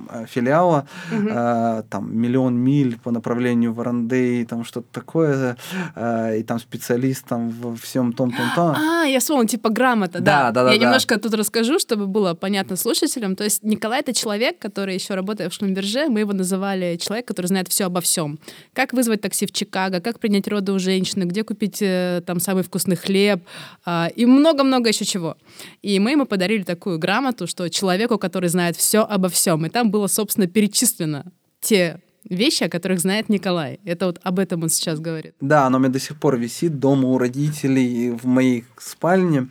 э, 0.09 0.25
филиала, 0.25 0.87
угу. 1.11 1.27
э, 1.29 1.83
там, 1.89 2.17
миллион 2.17 2.55
миль 2.55 2.97
по 2.97 3.11
направлению 3.11 3.73
в 3.73 3.81
Арандей, 3.81 4.45
там, 4.45 4.63
что-то 4.63 4.87
такое, 4.93 5.57
э, 5.95 6.39
и 6.39 6.43
там 6.43 6.59
специалист 6.59 7.25
там 7.25 7.49
во 7.49 7.75
всем 7.75 8.13
том-том-том. 8.13 8.77
А, 8.77 9.03
я 9.03 9.19
вспомнил, 9.19 9.47
типа 9.47 9.69
грамота, 9.69 10.21
да. 10.21 10.43
Да, 10.43 10.63
да, 10.63 10.71
Я 10.71 10.79
да, 10.79 10.85
немножко 10.85 11.19
тут 11.19 11.33
расскажу, 11.33 11.77
чтобы 11.77 12.07
было 12.07 12.35
понятно 12.35 12.77
слушателям. 12.77 13.35
То 13.35 13.43
есть 13.43 13.63
Николай— 13.63 13.99
это 14.01 14.13
человек, 14.13 14.59
который 14.59 14.93
еще 14.93 15.13
работает 15.13 15.51
в 15.51 15.55
Шлюмберже, 15.57 16.07
мы 16.07 16.21
его 16.21 16.31
называли 16.31 16.95
человек, 16.95 17.27
который 17.27 17.47
знает 17.47 17.67
все 17.67 17.87
обо 17.87 17.99
всем. 17.99 18.39
Как 18.71 18.93
вызвать 18.93 19.19
такси 19.19 19.45
в 19.45 19.51
Чикаго, 19.51 19.72
Чикаго, 19.73 20.01
как 20.01 20.19
принять 20.19 20.47
роды 20.47 20.71
у 20.71 20.79
женщины, 20.79 21.23
где 21.23 21.43
купить 21.43 21.81
э, 21.81 22.21
там 22.25 22.39
самый 22.39 22.63
вкусный 22.63 22.95
хлеб 22.95 23.41
э, 23.85 24.07
и 24.15 24.25
много-много 24.27 24.89
еще 24.89 25.03
чего. 25.03 25.35
И 25.81 25.99
мы 25.99 26.11
ему 26.11 26.25
подарили 26.25 26.61
такую 26.63 26.99
грамоту, 26.99 27.47
что 27.47 27.67
человеку, 27.69 28.19
который 28.19 28.49
знает 28.49 28.75
все 28.75 28.99
обо 28.99 29.29
всем. 29.29 29.65
И 29.65 29.69
там 29.69 29.89
было, 29.89 30.07
собственно, 30.07 30.45
перечислено 30.45 31.25
те 31.59 31.99
вещи, 32.29 32.63
о 32.65 32.69
которых 32.69 32.99
знает 32.99 33.29
Николай. 33.29 33.79
Это 33.83 34.05
вот 34.05 34.19
об 34.21 34.37
этом 34.37 34.61
он 34.61 34.69
сейчас 34.69 34.99
говорит. 34.99 35.33
Да, 35.41 35.65
оно 35.65 35.77
у 35.77 35.81
меня 35.81 35.91
до 35.91 35.99
сих 35.99 36.19
пор 36.19 36.37
висит 36.37 36.79
дома 36.79 37.09
у 37.09 37.17
родителей 37.17 38.11
в 38.11 38.25
моей 38.25 38.65
спальне. 38.77 39.47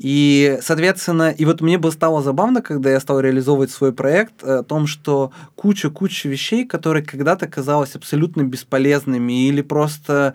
И, 0.00 0.58
соответственно, 0.62 1.30
и 1.30 1.44
вот 1.44 1.60
мне 1.60 1.76
бы 1.76 1.92
стало 1.92 2.22
забавно, 2.22 2.62
когда 2.62 2.90
я 2.90 3.00
стал 3.00 3.20
реализовывать 3.20 3.70
свой 3.70 3.92
проект, 3.92 4.42
э, 4.42 4.60
о 4.60 4.62
том, 4.62 4.86
что 4.86 5.30
куча-куча 5.56 6.26
вещей, 6.26 6.64
которые 6.64 7.04
когда-то 7.04 7.46
казалось 7.46 7.94
абсолютно 7.94 8.42
бесполезными 8.42 9.46
или 9.46 9.60
просто 9.60 10.34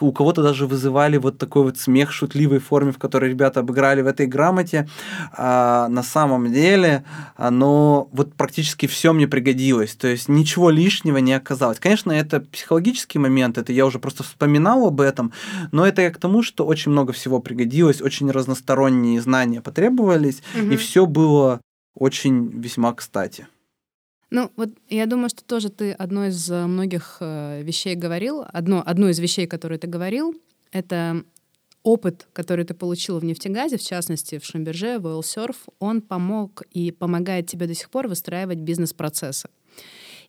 у 0.00 0.12
кого-то 0.12 0.42
даже 0.42 0.66
вызывали 0.66 1.16
вот 1.16 1.38
такой 1.38 1.64
вот 1.64 1.78
смех 1.78 2.12
шутливой 2.12 2.58
форме, 2.58 2.92
в 2.92 2.98
которой 2.98 3.30
ребята 3.30 3.60
обыграли 3.60 4.02
в 4.02 4.06
этой 4.06 4.26
грамоте. 4.26 4.88
А 5.32 5.88
на 5.88 6.02
самом 6.02 6.52
деле 6.52 7.04
оно 7.36 8.08
вот 8.12 8.34
практически 8.34 8.86
все 8.86 9.12
мне 9.12 9.26
пригодилось. 9.26 9.94
То 9.94 10.08
есть 10.08 10.28
ничего 10.28 10.70
лишнего 10.70 11.18
не 11.18 11.32
оказалось. 11.32 11.78
Конечно, 11.78 12.12
это 12.12 12.40
психологический 12.40 13.18
момент, 13.18 13.58
это 13.58 13.72
я 13.72 13.86
уже 13.86 13.98
просто 13.98 14.22
вспоминал 14.22 14.86
об 14.86 15.00
этом, 15.00 15.32
но 15.72 15.86
это 15.86 16.02
я 16.02 16.10
к 16.10 16.18
тому, 16.18 16.42
что 16.42 16.66
очень 16.66 16.92
много 16.92 17.12
всего 17.12 17.40
пригодилось, 17.40 18.00
очень 18.00 18.30
разносторонние 18.30 19.20
знания 19.20 19.60
потребовались, 19.60 20.42
угу. 20.54 20.70
и 20.70 20.76
все 20.76 21.06
было 21.06 21.60
очень 21.94 22.48
весьма 22.60 22.94
кстати. 22.94 23.46
Ну, 24.30 24.50
вот 24.56 24.70
я 24.88 25.06
думаю, 25.06 25.28
что 25.28 25.44
тоже 25.44 25.70
ты 25.70 25.92
одно 25.92 26.26
из 26.26 26.50
э, 26.50 26.66
многих 26.66 27.16
э, 27.20 27.62
вещей 27.62 27.96
говорил. 27.96 28.44
Одно, 28.52 28.82
одну 28.86 29.08
из 29.08 29.18
вещей, 29.18 29.46
которые 29.46 29.78
ты 29.78 29.88
говорил, 29.88 30.34
это 30.70 31.24
опыт, 31.82 32.28
который 32.32 32.64
ты 32.64 32.74
получил 32.74 33.18
в 33.18 33.24
нефтегазе, 33.24 33.76
в 33.76 33.82
частности, 33.82 34.38
в 34.38 34.44
Шамберже, 34.44 34.98
в 34.98 35.06
Oilsurf, 35.06 35.56
он 35.78 36.00
помог 36.00 36.62
и 36.70 36.92
помогает 36.92 37.46
тебе 37.46 37.66
до 37.66 37.74
сих 37.74 37.90
пор 37.90 38.06
выстраивать 38.06 38.58
бизнес-процессы. 38.58 39.48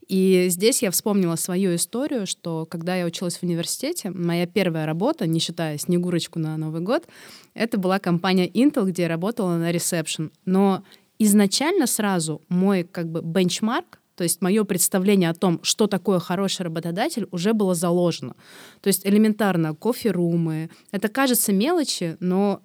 И 0.08 0.48
здесь 0.50 0.81
я 0.81 0.91
вспомнила 0.91 1.36
свою 1.36 1.75
историю, 1.75 2.25
что 2.25 2.65
когда 2.65 2.96
я 2.96 3.05
училась 3.05 3.38
в 3.38 3.43
университете, 3.43 4.10
моя 4.10 4.46
первая 4.46 4.86
работа, 4.86 5.27
не 5.27 5.39
считая 5.39 5.77
Снегурочку 5.77 6.39
на 6.39 6.58
Новый 6.58 6.81
год, 6.81 7.08
это 7.53 7.77
была 7.77 8.00
компания 8.00 8.48
Intel, 8.50 8.89
где 8.89 9.03
я 9.03 9.08
работала 9.08 9.55
на 9.58 9.72
ресепшн. 9.72 10.31
Но 10.43 10.84
изначально 11.23 11.87
сразу 11.87 12.41
мой 12.49 12.83
как 12.83 13.09
бы 13.09 13.21
бенчмарк, 13.21 13.99
то 14.15 14.23
есть 14.23 14.41
мое 14.41 14.63
представление 14.63 15.29
о 15.29 15.33
том, 15.33 15.59
что 15.63 15.87
такое 15.87 16.19
хороший 16.19 16.63
работодатель, 16.63 17.27
уже 17.31 17.53
было 17.53 17.75
заложено. 17.75 18.35
То 18.81 18.87
есть 18.87 19.05
элементарно 19.05 19.73
кофе-румы. 19.73 20.69
Это 20.91 21.07
кажется 21.07 21.53
мелочи, 21.53 22.17
но 22.19 22.61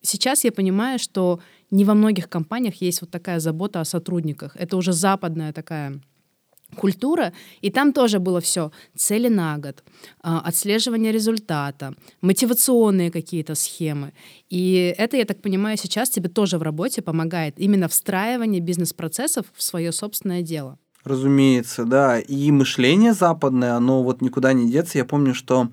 сейчас 0.00 0.44
я 0.44 0.52
понимаю, 0.52 0.98
что 0.98 1.40
не 1.70 1.84
во 1.84 1.94
многих 1.94 2.28
компаниях 2.28 2.76
есть 2.80 3.00
вот 3.00 3.10
такая 3.10 3.40
забота 3.40 3.80
о 3.80 3.84
сотрудниках. 3.84 4.56
Это 4.56 4.76
уже 4.76 4.92
западная 4.92 5.52
такая 5.52 6.00
культура, 6.74 7.32
и 7.60 7.70
там 7.70 7.92
тоже 7.92 8.18
было 8.18 8.40
все 8.40 8.70
цели 8.96 9.28
на 9.28 9.58
год, 9.58 9.82
а, 10.22 10.40
отслеживание 10.40 11.12
результата, 11.12 11.94
мотивационные 12.20 13.10
какие-то 13.10 13.54
схемы. 13.54 14.12
И 14.50 14.94
это, 14.98 15.16
я 15.16 15.24
так 15.24 15.40
понимаю, 15.40 15.76
сейчас 15.76 16.10
тебе 16.10 16.28
тоже 16.28 16.58
в 16.58 16.62
работе 16.62 17.02
помогает 17.02 17.54
именно 17.58 17.88
встраивание 17.88 18.60
бизнес-процессов 18.60 19.46
в 19.54 19.62
свое 19.62 19.92
собственное 19.92 20.42
дело. 20.42 20.78
Разумеется, 21.06 21.84
да. 21.84 22.18
И 22.18 22.50
мышление 22.50 23.12
западное, 23.12 23.74
оно 23.74 24.02
вот 24.02 24.22
никуда 24.22 24.52
не 24.52 24.68
деться. 24.68 24.98
Я 24.98 25.04
помню, 25.04 25.34
что 25.34 25.68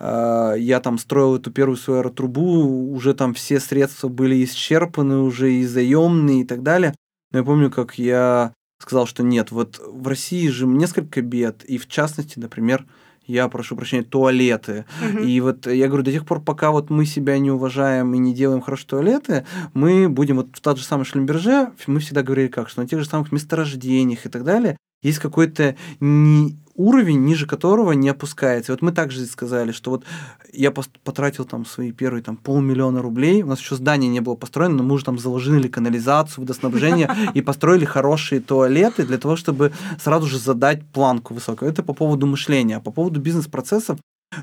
э, 0.00 0.54
я 0.58 0.80
там 0.80 0.98
строил 0.98 1.36
эту 1.36 1.52
первую 1.52 1.76
свою 1.76 2.00
аэротрубу, 2.00 2.92
уже 2.92 3.14
там 3.14 3.34
все 3.34 3.60
средства 3.60 4.08
были 4.08 4.42
исчерпаны, 4.42 5.18
уже 5.18 5.52
и 5.52 5.64
заемные 5.64 6.40
и 6.40 6.44
так 6.44 6.64
далее. 6.64 6.92
Но 7.30 7.38
я 7.38 7.44
помню, 7.44 7.70
как 7.70 7.98
я 8.00 8.52
сказал, 8.78 9.06
что 9.06 9.22
нет, 9.22 9.50
вот 9.50 9.80
в 9.84 10.06
России 10.08 10.48
же 10.48 10.66
несколько 10.66 11.22
бед, 11.22 11.64
и 11.64 11.78
в 11.78 11.88
частности, 11.88 12.38
например, 12.38 12.86
я 13.26 13.48
прошу 13.48 13.74
прощения, 13.74 14.02
туалеты. 14.02 14.84
Угу. 15.00 15.18
И 15.24 15.40
вот 15.40 15.66
я 15.66 15.86
говорю, 15.88 16.04
до 16.04 16.12
тех 16.12 16.26
пор, 16.26 16.42
пока 16.42 16.70
вот 16.70 16.90
мы 16.90 17.06
себя 17.06 17.38
не 17.38 17.50
уважаем 17.50 18.14
и 18.14 18.18
не 18.18 18.34
делаем 18.34 18.60
хорошие 18.60 18.88
туалеты, 18.88 19.46
мы 19.72 20.08
будем 20.08 20.36
вот 20.36 20.48
в 20.52 20.60
тот 20.60 20.78
же 20.78 20.84
самый 20.84 21.04
Шлюмберже, 21.04 21.72
мы 21.86 22.00
всегда 22.00 22.22
говорили 22.22 22.48
как, 22.48 22.68
что 22.68 22.82
на 22.82 22.88
тех 22.88 23.00
же 23.00 23.06
самых 23.08 23.32
месторождениях 23.32 24.26
и 24.26 24.28
так 24.28 24.44
далее 24.44 24.76
есть 25.04 25.20
какой-то 25.20 25.76
не 26.00 26.56
уровень, 26.74 27.24
ниже 27.24 27.46
которого 27.46 27.92
не 27.92 28.08
опускается. 28.08 28.72
И 28.72 28.74
вот 28.74 28.82
мы 28.82 28.92
также 28.92 29.24
сказали, 29.26 29.72
что 29.72 29.90
вот 29.90 30.04
я 30.52 30.70
потратил 30.70 31.44
там 31.44 31.64
свои 31.64 31.92
первые 31.92 32.22
там 32.22 32.36
полмиллиона 32.36 33.00
рублей, 33.00 33.42
у 33.42 33.46
нас 33.46 33.60
еще 33.60 33.76
здание 33.76 34.10
не 34.10 34.20
было 34.20 34.34
построено, 34.34 34.76
но 34.76 34.82
мы 34.82 34.94
уже 34.94 35.04
там 35.04 35.18
заложили 35.18 35.68
канализацию, 35.68 36.42
водоснабжение 36.42 37.08
и 37.34 37.42
построили 37.42 37.84
хорошие 37.84 38.40
туалеты 38.40 39.04
для 39.06 39.18
того, 39.18 39.36
чтобы 39.36 39.72
сразу 40.00 40.26
же 40.26 40.38
задать 40.38 40.84
планку 40.86 41.34
высокую. 41.34 41.70
Это 41.70 41.82
по 41.82 41.94
поводу 41.94 42.26
мышления. 42.26 42.76
А 42.76 42.80
по 42.80 42.90
поводу 42.90 43.20
бизнес-процессов, 43.20 43.98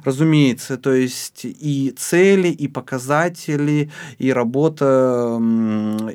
Разумеется, 0.05 0.77
то 0.77 0.93
есть 0.93 1.41
и 1.43 1.93
цели, 1.97 2.47
и 2.47 2.69
показатели, 2.69 3.91
и 4.19 4.31
работа, 4.31 5.37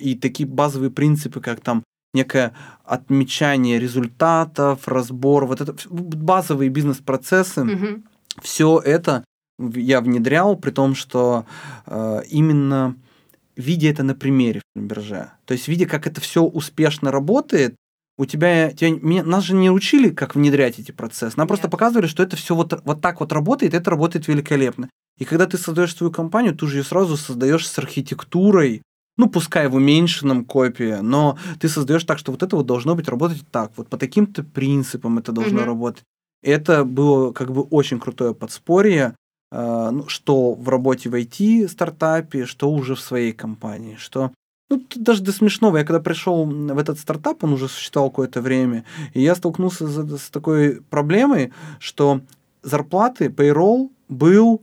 и 0.01 0.15
такие 0.15 0.49
базовые 0.49 0.91
принципы, 0.91 1.41
как 1.41 1.61
там 1.61 1.83
некое 2.15 2.53
отмечание 2.87 3.79
результатов, 3.79 4.87
разбор, 4.87 5.47
вот 5.47 5.61
это 5.61 5.75
базовые 5.91 6.71
бизнес-процессы, 6.71 7.63
угу. 7.63 8.03
все 8.41 8.81
это 8.85 9.25
я 9.59 10.01
внедрял, 10.01 10.57
при 10.57 10.71
том, 10.71 10.95
что 10.95 11.47
э, 11.87 12.23
именно 12.29 12.97
видя 13.57 13.89
это 13.89 14.03
на 14.03 14.15
примере 14.15 14.63
бирже, 14.75 15.31
то 15.47 15.53
есть 15.53 15.69
видя, 15.69 15.87
как 15.87 16.07
это 16.07 16.21
все 16.21 16.43
успешно 16.43 17.11
работает, 17.11 17.75
у 18.19 18.25
тебя, 18.25 18.73
тебя 18.73 18.91
меня, 18.91 19.25
нас 19.25 19.45
же 19.45 19.55
не 19.55 19.71
учили, 19.71 20.11
как 20.11 20.35
внедрять 20.35 20.79
эти 20.79 20.91
процессы. 20.91 21.37
Нам 21.37 21.45
Нет. 21.45 21.49
просто 21.49 21.69
показывали, 21.69 22.07
что 22.07 22.23
это 22.23 22.37
все 22.37 22.55
вот, 22.55 22.81
вот 22.85 23.01
так 23.03 23.21
вот 23.21 23.33
работает, 23.33 23.75
это 23.75 23.91
работает 23.91 24.27
великолепно. 24.27 24.89
И 25.19 25.25
когда 25.25 25.47
ты 25.47 25.59
создаешь 25.59 25.95
свою 25.95 26.13
компанию, 26.13 26.55
ты 26.55 26.67
же 26.67 26.79
ее 26.79 26.85
сразу 26.85 27.17
создаешь 27.17 27.69
с 27.69 27.79
архитектурой, 27.79 28.83
ну, 29.17 29.29
пускай 29.29 29.69
в 29.69 29.75
уменьшенном 29.75 30.45
копии, 30.45 30.99
но 31.01 31.39
ты 31.59 31.69
создаешь 31.69 32.05
так, 32.05 32.19
что 32.19 32.33
вот 32.33 32.43
это 32.43 32.57
вот 32.57 32.67
должно 32.67 32.95
быть 32.95 33.09
работать 33.09 33.43
так, 33.51 33.73
вот 33.77 33.89
по 33.89 33.97
таким-то 33.97 34.45
принципам 34.45 35.19
это 35.19 35.33
должно 35.33 35.61
mm-hmm. 35.61 35.65
работать. 35.65 36.05
Это 36.43 36.85
было 36.85 37.33
как 37.33 37.53
бы 37.53 37.63
очень 37.63 37.99
крутое 37.99 38.35
подспорье, 38.35 39.15
э, 39.51 39.91
ну, 39.91 40.07
что 40.09 40.55
в 40.55 40.69
работе 40.69 41.09
в 41.09 41.15
IT-стартапе, 41.15 42.45
что 42.45 42.71
уже 42.71 42.95
в 42.95 43.01
своей 43.01 43.33
компании, 43.33 43.97
что 43.99 44.33
ну, 44.69 44.83
даже 44.95 45.23
до 45.23 45.33
смешного. 45.33 45.79
Я 45.79 45.85
когда 45.85 46.01
пришел 46.01 46.45
в 46.45 46.79
этот 46.79 46.99
стартап, 46.99 47.45
он 47.45 47.53
уже 47.53 47.69
существовал 47.69 48.11
какое-то 48.11 48.41
время, 48.41 48.85
и 49.15 49.23
я 49.23 49.35
столкнулся 49.35 49.87
с, 49.87 50.21
с 50.21 50.31
такой 50.31 50.83
проблемой, 50.91 51.53
что 51.79 52.21
зарплаты, 52.63 53.27
payroll 53.27 53.91
был 54.09 54.63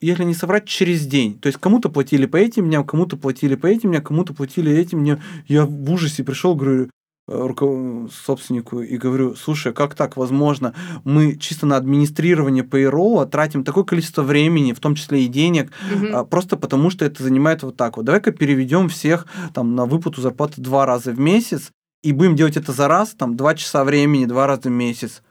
если 0.00 0.24
не 0.24 0.34
соврать, 0.34 0.66
через 0.66 1.06
день. 1.06 1.38
То 1.38 1.46
есть 1.48 1.58
кому-то 1.58 1.88
платили 1.88 2.26
по 2.26 2.36
этим 2.36 2.66
дням, 2.66 2.84
кому-то 2.84 3.16
платили 3.16 3.54
по 3.54 3.66
этим 3.66 3.90
дням, 3.90 4.02
кому-то 4.02 4.34
платили 4.34 4.72
этим 4.72 5.00
дням. 5.00 5.20
Я 5.46 5.64
в 5.66 5.90
ужасе 5.90 6.24
пришел, 6.24 6.54
говорю, 6.54 6.84
э, 6.84 6.88
руков... 7.28 8.12
собственнику 8.12 8.80
и 8.80 8.96
говорю, 8.96 9.34
слушай, 9.34 9.72
как 9.72 9.94
так 9.94 10.16
возможно? 10.16 10.74
Мы 11.04 11.36
чисто 11.36 11.66
на 11.66 11.76
администрирование 11.76 12.64
payroll 12.64 13.26
тратим 13.26 13.64
такое 13.64 13.84
количество 13.84 14.22
времени, 14.22 14.72
в 14.72 14.80
том 14.80 14.94
числе 14.94 15.24
и 15.24 15.28
денег, 15.28 15.72
угу. 15.94 16.26
просто 16.26 16.56
потому 16.56 16.90
что 16.90 17.04
это 17.04 17.22
занимает 17.22 17.62
вот 17.62 17.76
так 17.76 17.96
вот. 17.96 18.06
Давай-ка 18.06 18.32
переведем 18.32 18.88
всех 18.88 19.26
там 19.54 19.74
на 19.74 19.86
выплату 19.86 20.20
зарплаты 20.20 20.60
два 20.60 20.86
раза 20.86 21.12
в 21.12 21.18
месяц, 21.18 21.70
и 22.02 22.12
будем 22.12 22.36
делать 22.36 22.56
это 22.56 22.70
за 22.70 22.86
раз, 22.86 23.14
там, 23.18 23.36
два 23.36 23.56
часа 23.56 23.82
времени, 23.82 24.26
два 24.26 24.46
раза 24.46 24.68
в 24.68 24.70
месяц. 24.70 25.22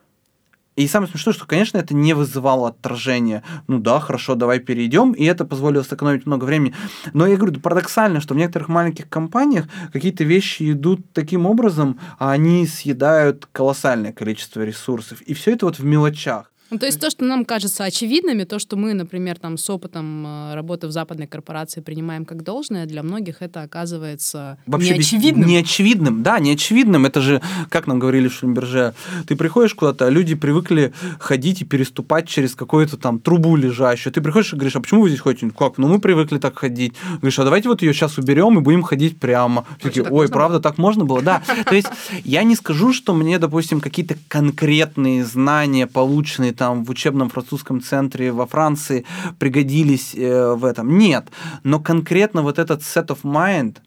И 0.75 0.87
самое 0.87 1.09
смешное, 1.09 1.33
что, 1.33 1.45
конечно, 1.45 1.77
это 1.77 1.95
не 1.95 2.13
вызывало 2.13 2.69
отторжения. 2.69 3.43
Ну 3.67 3.79
да, 3.79 3.99
хорошо, 3.99 4.35
давай 4.35 4.59
перейдем, 4.59 5.13
и 5.13 5.23
это 5.23 5.45
позволило 5.45 5.83
сэкономить 5.83 6.25
много 6.25 6.43
времени. 6.43 6.73
Но 7.13 7.25
я 7.25 7.37
говорю, 7.37 7.59
парадоксально, 7.61 8.19
что 8.19 8.33
в 8.33 8.37
некоторых 8.37 8.67
маленьких 8.67 9.07
компаниях 9.07 9.67
какие-то 9.93 10.25
вещи 10.25 10.71
идут 10.71 11.13
таким 11.13 11.45
образом, 11.45 11.99
а 12.19 12.31
они 12.31 12.67
съедают 12.67 13.47
колоссальное 13.51 14.11
количество 14.11 14.61
ресурсов. 14.61 15.21
И 15.21 15.33
все 15.33 15.53
это 15.53 15.65
вот 15.65 15.79
в 15.79 15.85
мелочах. 15.85 16.51
Ну, 16.75 16.79
то 16.79 16.87
есть 16.87 16.99
то, 16.99 17.09
что 17.09 17.23
нам 17.23 17.45
кажется 17.45 17.85
очевидными, 17.85 18.43
то, 18.43 18.59
что 18.59 18.75
мы, 18.75 18.93
например, 18.93 19.39
там 19.39 19.57
с 19.57 19.69
опытом 19.69 20.27
э, 20.27 20.55
работы 20.55 20.87
в 20.87 20.91
западной 20.91 21.25
корпорации 21.25 21.79
принимаем 21.79 22.25
как 22.25 22.43
должное, 22.43 22.85
для 22.85 23.01
многих 23.01 23.41
это 23.41 23.61
оказывается 23.61 24.57
Вообще 24.65 24.95
неочевидным. 24.95 25.47
Неочевидным, 25.47 26.21
да, 26.21 26.37
неочевидным. 26.37 27.05
Это 27.05 27.21
же, 27.21 27.41
как 27.69 27.87
нам 27.87 27.97
говорили 27.97 28.27
в 28.27 28.33
Шлюмберже, 28.33 28.93
ты 29.25 29.37
приходишь 29.37 29.73
куда-то, 29.73 30.07
а 30.07 30.09
люди 30.09 30.35
привыкли 30.35 30.91
ходить 31.17 31.61
и 31.61 31.65
переступать 31.65 32.27
через 32.27 32.55
какую-то 32.55 32.97
там 32.97 33.19
трубу 33.19 33.55
лежащую. 33.55 34.11
Ты 34.11 34.19
приходишь 34.19 34.51
и 34.51 34.57
говоришь, 34.57 34.75
а 34.75 34.81
почему 34.81 35.03
вы 35.03 35.07
здесь 35.07 35.21
ходите? 35.21 35.49
Как? 35.57 35.77
Ну, 35.77 35.87
мы 35.87 35.99
привыкли 35.99 36.39
так 36.39 36.59
ходить. 36.59 36.93
Говоришь, 37.19 37.39
а 37.39 37.45
давайте 37.45 37.69
вот 37.69 37.83
ее 37.83 37.93
сейчас 37.93 38.17
уберем 38.17 38.59
и 38.59 38.61
будем 38.61 38.83
ходить 38.83 39.17
прямо. 39.17 39.65
Такие, 39.81 40.05
Ой, 40.05 40.27
правда, 40.27 40.59
так 40.59 40.77
можно 40.77 41.05
было? 41.05 41.21
Да. 41.21 41.41
То 41.69 41.73
есть 41.73 41.87
я 42.25 42.43
не 42.43 42.57
скажу, 42.57 42.91
что 42.91 43.13
мне, 43.13 43.39
допустим, 43.39 43.79
какие-то 43.79 44.17
конкретные 44.27 45.23
знания, 45.23 45.87
полученные 45.87 46.51
там 46.51 46.64
в 46.73 46.89
учебном 46.89 47.29
французском 47.29 47.81
центре 47.81 48.31
во 48.31 48.45
Франции 48.45 49.05
пригодились 49.39 50.15
э, 50.15 50.53
в 50.53 50.65
этом. 50.65 50.97
Нет. 50.97 51.29
Но 51.63 51.79
конкретно 51.79 52.41
вот 52.41 52.59
этот 52.59 52.81
set 52.81 53.07
of 53.07 53.19
mind, 53.23 53.77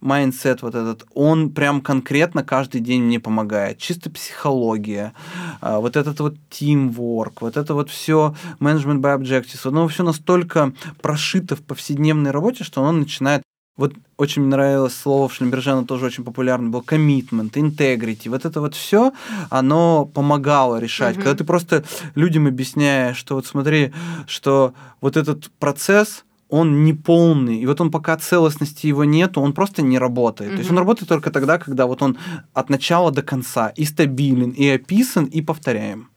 mindset 0.00 0.62
вот 0.62 0.74
этот, 0.74 1.04
он 1.14 1.50
прям 1.50 1.80
конкретно 1.80 2.42
каждый 2.42 2.80
день 2.80 3.02
мне 3.02 3.20
помогает. 3.20 3.78
Чисто 3.78 4.10
психология, 4.10 5.12
э, 5.60 5.76
вот 5.76 5.96
этот 5.96 6.20
вот 6.20 6.36
teamwork, 6.50 7.34
вот 7.40 7.56
это 7.56 7.74
вот 7.74 7.90
все 7.90 8.34
management 8.60 9.00
by 9.00 9.18
objectives, 9.18 9.68
оно 9.68 9.86
все 9.88 10.02
настолько 10.02 10.72
прошито 11.02 11.56
в 11.56 11.62
повседневной 11.62 12.30
работе, 12.30 12.64
что 12.64 12.82
оно 12.82 12.92
начинает 12.92 13.42
вот 13.76 13.94
очень 14.16 14.42
мне 14.42 14.50
нравилось 14.50 14.94
слово 14.94 15.28
в 15.28 15.34
Schlumberger, 15.34 15.70
оно 15.70 15.84
тоже 15.84 16.06
очень 16.06 16.24
популярно 16.24 16.68
было, 16.68 16.82
commitment, 16.82 17.52
integrity. 17.52 18.28
Вот 18.28 18.44
это 18.44 18.60
вот 18.60 18.74
все, 18.74 19.12
оно 19.48 20.04
помогало 20.04 20.78
решать. 20.78 21.16
Угу. 21.16 21.22
Когда 21.22 21.36
ты 21.36 21.44
просто 21.44 21.84
людям 22.14 22.46
объясняешь, 22.46 23.16
что 23.16 23.36
вот 23.36 23.46
смотри, 23.46 23.92
что 24.26 24.74
вот 25.00 25.16
этот 25.16 25.50
процесс, 25.58 26.24
он 26.50 26.84
не 26.84 26.92
полный, 26.92 27.58
и 27.58 27.66
вот 27.66 27.80
он 27.80 27.90
пока 27.90 28.16
целостности 28.16 28.88
его 28.88 29.04
нету, 29.04 29.40
он 29.40 29.52
просто 29.52 29.82
не 29.82 29.98
работает. 29.98 30.50
Mm-hmm. 30.50 30.54
То 30.54 30.58
есть 30.58 30.70
он 30.70 30.78
работает 30.78 31.08
только 31.08 31.30
тогда, 31.30 31.58
когда 31.58 31.86
вот 31.86 32.02
он 32.02 32.18
от 32.52 32.70
начала 32.70 33.12
до 33.12 33.22
конца 33.22 33.68
и 33.68 33.84
стабилен, 33.84 34.50
и 34.50 34.66
описан, 34.68 35.26
и 35.26 35.42
повторяем. 35.42 36.10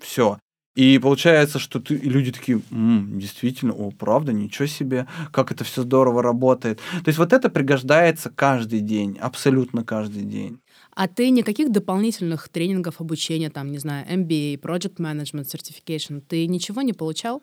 Все. 0.00 0.38
И 0.74 0.98
получается, 0.98 1.58
что 1.58 1.78
ты, 1.78 1.94
и 1.94 2.08
люди 2.08 2.32
такие, 2.32 2.60
М, 2.70 3.18
действительно, 3.18 3.72
о, 3.72 3.90
правда, 3.92 4.32
ничего 4.32 4.66
себе, 4.66 5.06
как 5.30 5.52
это 5.52 5.62
все 5.62 5.82
здорово 5.82 6.22
работает. 6.22 6.78
То 6.78 7.08
есть 7.08 7.18
вот 7.18 7.32
это 7.32 7.48
пригождается 7.48 8.30
каждый 8.30 8.80
день, 8.80 9.16
абсолютно 9.20 9.84
каждый 9.84 10.24
день. 10.24 10.58
А 10.96 11.08
ты 11.08 11.30
никаких 11.30 11.70
дополнительных 11.72 12.48
тренингов, 12.48 13.00
обучения, 13.00 13.50
там, 13.50 13.70
не 13.70 13.78
знаю, 13.78 14.06
MBA, 14.08 14.60
Project 14.60 14.96
Management 14.98 15.46
Certification, 15.46 16.20
ты 16.20 16.46
ничего 16.46 16.82
не 16.82 16.92
получал? 16.92 17.42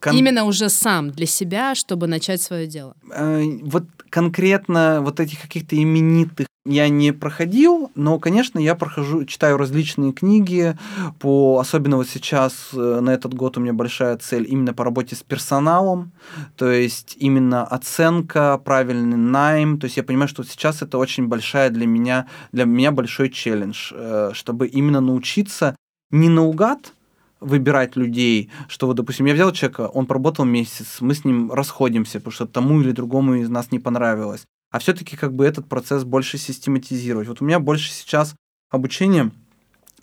Кон... 0.00 0.16
Именно 0.16 0.44
уже 0.44 0.68
сам 0.68 1.10
для 1.10 1.26
себя, 1.26 1.74
чтобы 1.74 2.06
начать 2.06 2.40
свое 2.40 2.66
дело. 2.66 2.94
Э, 3.12 3.42
вот 3.62 3.84
конкретно 4.10 5.00
вот 5.02 5.20
этих 5.20 5.40
каких-то 5.40 5.76
именитых 5.76 6.46
я 6.68 6.88
не 6.90 7.12
проходил, 7.12 7.90
но, 7.94 8.18
конечно, 8.18 8.58
я 8.58 8.74
прохожу, 8.74 9.24
читаю 9.24 9.56
различные 9.56 10.12
книги, 10.12 10.76
по, 11.18 11.58
особенно 11.58 11.96
вот 11.96 12.08
сейчас, 12.08 12.68
э, 12.74 13.00
на 13.00 13.10
этот 13.10 13.32
год 13.32 13.56
у 13.56 13.60
меня 13.60 13.72
большая 13.72 14.18
цель 14.18 14.46
именно 14.46 14.74
по 14.74 14.84
работе 14.84 15.16
с 15.16 15.22
персоналом, 15.22 16.12
то 16.56 16.70
есть 16.70 17.16
именно 17.18 17.64
оценка, 17.64 18.60
правильный 18.62 19.16
найм, 19.16 19.78
то 19.78 19.86
есть 19.86 19.96
я 19.96 20.02
понимаю, 20.02 20.28
что 20.28 20.44
сейчас 20.44 20.82
это 20.82 20.98
очень 20.98 21.26
большая 21.26 21.70
для 21.70 21.86
меня, 21.86 22.26
для 22.52 22.66
меня 22.66 22.92
большой 22.92 23.30
челлендж, 23.30 23.92
э, 23.94 24.32
чтобы 24.34 24.66
именно 24.66 25.00
научиться 25.00 25.74
не 26.10 26.28
наугад, 26.28 26.92
выбирать 27.40 27.96
людей, 27.96 28.50
что 28.68 28.86
вот, 28.86 28.96
допустим, 28.96 29.26
я 29.26 29.34
взял 29.34 29.52
человека, 29.52 29.88
он 29.88 30.06
поработал 30.06 30.44
месяц, 30.44 30.98
мы 31.00 31.14
с 31.14 31.24
ним 31.24 31.52
расходимся, 31.52 32.18
потому 32.18 32.32
что 32.32 32.46
тому 32.46 32.80
или 32.80 32.92
другому 32.92 33.36
из 33.36 33.48
нас 33.48 33.70
не 33.72 33.78
понравилось 33.78 34.44
а 34.70 34.78
все-таки 34.78 35.16
как 35.16 35.34
бы 35.34 35.46
этот 35.46 35.68
процесс 35.68 36.04
больше 36.04 36.38
систематизировать. 36.38 37.28
Вот 37.28 37.40
у 37.40 37.44
меня 37.44 37.58
больше 37.58 37.90
сейчас 37.90 38.34
обучение, 38.70 39.30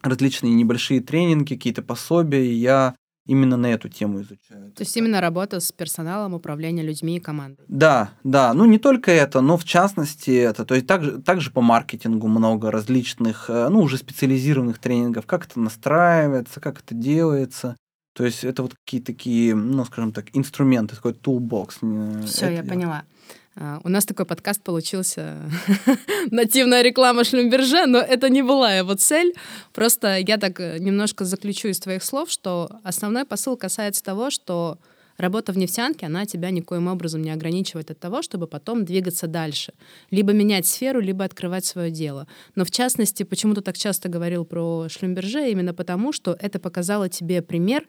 различные 0.01 0.53
небольшие 0.53 1.01
тренинги, 1.01 1.55
какие-то 1.55 1.81
пособия, 1.81 2.45
и 2.45 2.53
я 2.53 2.95
именно 3.25 3.57
на 3.57 3.67
эту 3.67 3.89
тему 3.89 4.21
изучаю. 4.21 4.71
То 4.71 4.83
есть 4.83 4.95
именно 4.97 5.21
работа 5.21 5.59
с 5.59 5.71
персоналом, 5.71 6.33
управление 6.33 6.85
людьми 6.85 7.17
и 7.17 7.19
командой. 7.19 7.65
Да, 7.67 8.11
да. 8.23 8.53
Ну, 8.53 8.65
не 8.65 8.77
только 8.77 9.11
это, 9.11 9.41
но 9.41 9.57
в 9.57 9.63
частности 9.63 10.31
это. 10.31 10.65
То 10.65 10.75
есть 10.75 10.87
также, 10.87 11.21
также 11.21 11.51
по 11.51 11.61
маркетингу 11.61 12.27
много 12.27 12.71
различных, 12.71 13.49
э, 13.49 13.69
ну, 13.69 13.81
уже 13.81 13.97
специализированных 13.97 14.79
тренингов, 14.79 15.25
как 15.25 15.45
это 15.45 15.59
настраивается, 15.59 16.59
как 16.59 16.79
это 16.81 16.93
делается. 16.93 17.75
То 18.13 18.23
есть 18.23 18.43
это 18.45 18.61
вот 18.61 18.75
какие-то 18.75 19.07
такие, 19.07 19.55
ну, 19.55 19.83
скажем 19.85 20.13
так, 20.13 20.27
инструменты, 20.33 20.95
такой 20.95 21.11
toolbox. 21.11 22.25
Все, 22.25 22.49
я 22.49 22.63
поняла. 22.63 23.03
А, 23.57 23.79
у 23.83 23.89
нас 23.89 24.05
такой 24.05 24.25
подкаст 24.25 24.61
получился 24.61 25.49
нативная 26.31 26.81
реклама 26.81 27.23
Шлюмберже, 27.23 27.85
но 27.85 27.99
это 27.99 28.29
не 28.29 28.41
была 28.41 28.73
его 28.73 28.95
цель. 28.95 29.33
Просто 29.73 30.17
я 30.17 30.37
так 30.37 30.59
э, 30.59 30.77
немножко 30.79 31.23
заключу 31.23 31.69
из 31.69 31.79
твоих 31.79 32.03
слов, 32.03 32.29
что 32.29 32.69
основной 32.83 33.23
посыл 33.23 33.55
касается 33.55 34.03
того, 34.03 34.29
что 34.29 34.77
работа 35.17 35.53
в 35.53 35.57
нефтянке, 35.57 36.07
она 36.07 36.25
тебя 36.25 36.49
никоим 36.49 36.87
образом 36.87 37.21
не 37.21 37.31
ограничивает 37.31 37.91
от 37.91 37.99
того, 37.99 38.21
чтобы 38.21 38.47
потом 38.47 38.83
двигаться 38.83 39.27
дальше. 39.27 39.73
Либо 40.11 40.33
менять 40.33 40.67
сферу, 40.67 40.99
либо 40.99 41.23
открывать 41.23 41.63
свое 41.65 41.91
дело. 41.91 42.27
Но 42.55 42.65
в 42.65 42.71
частности, 42.71 43.23
почему 43.23 43.53
ты 43.53 43.61
так 43.61 43.77
часто 43.77 44.09
говорил 44.09 44.43
про 44.43 44.87
Шлюмберже, 44.89 45.49
именно 45.49 45.73
потому, 45.73 46.11
что 46.11 46.35
это 46.41 46.59
показало 46.59 47.07
тебе 47.07 47.41
пример, 47.41 47.87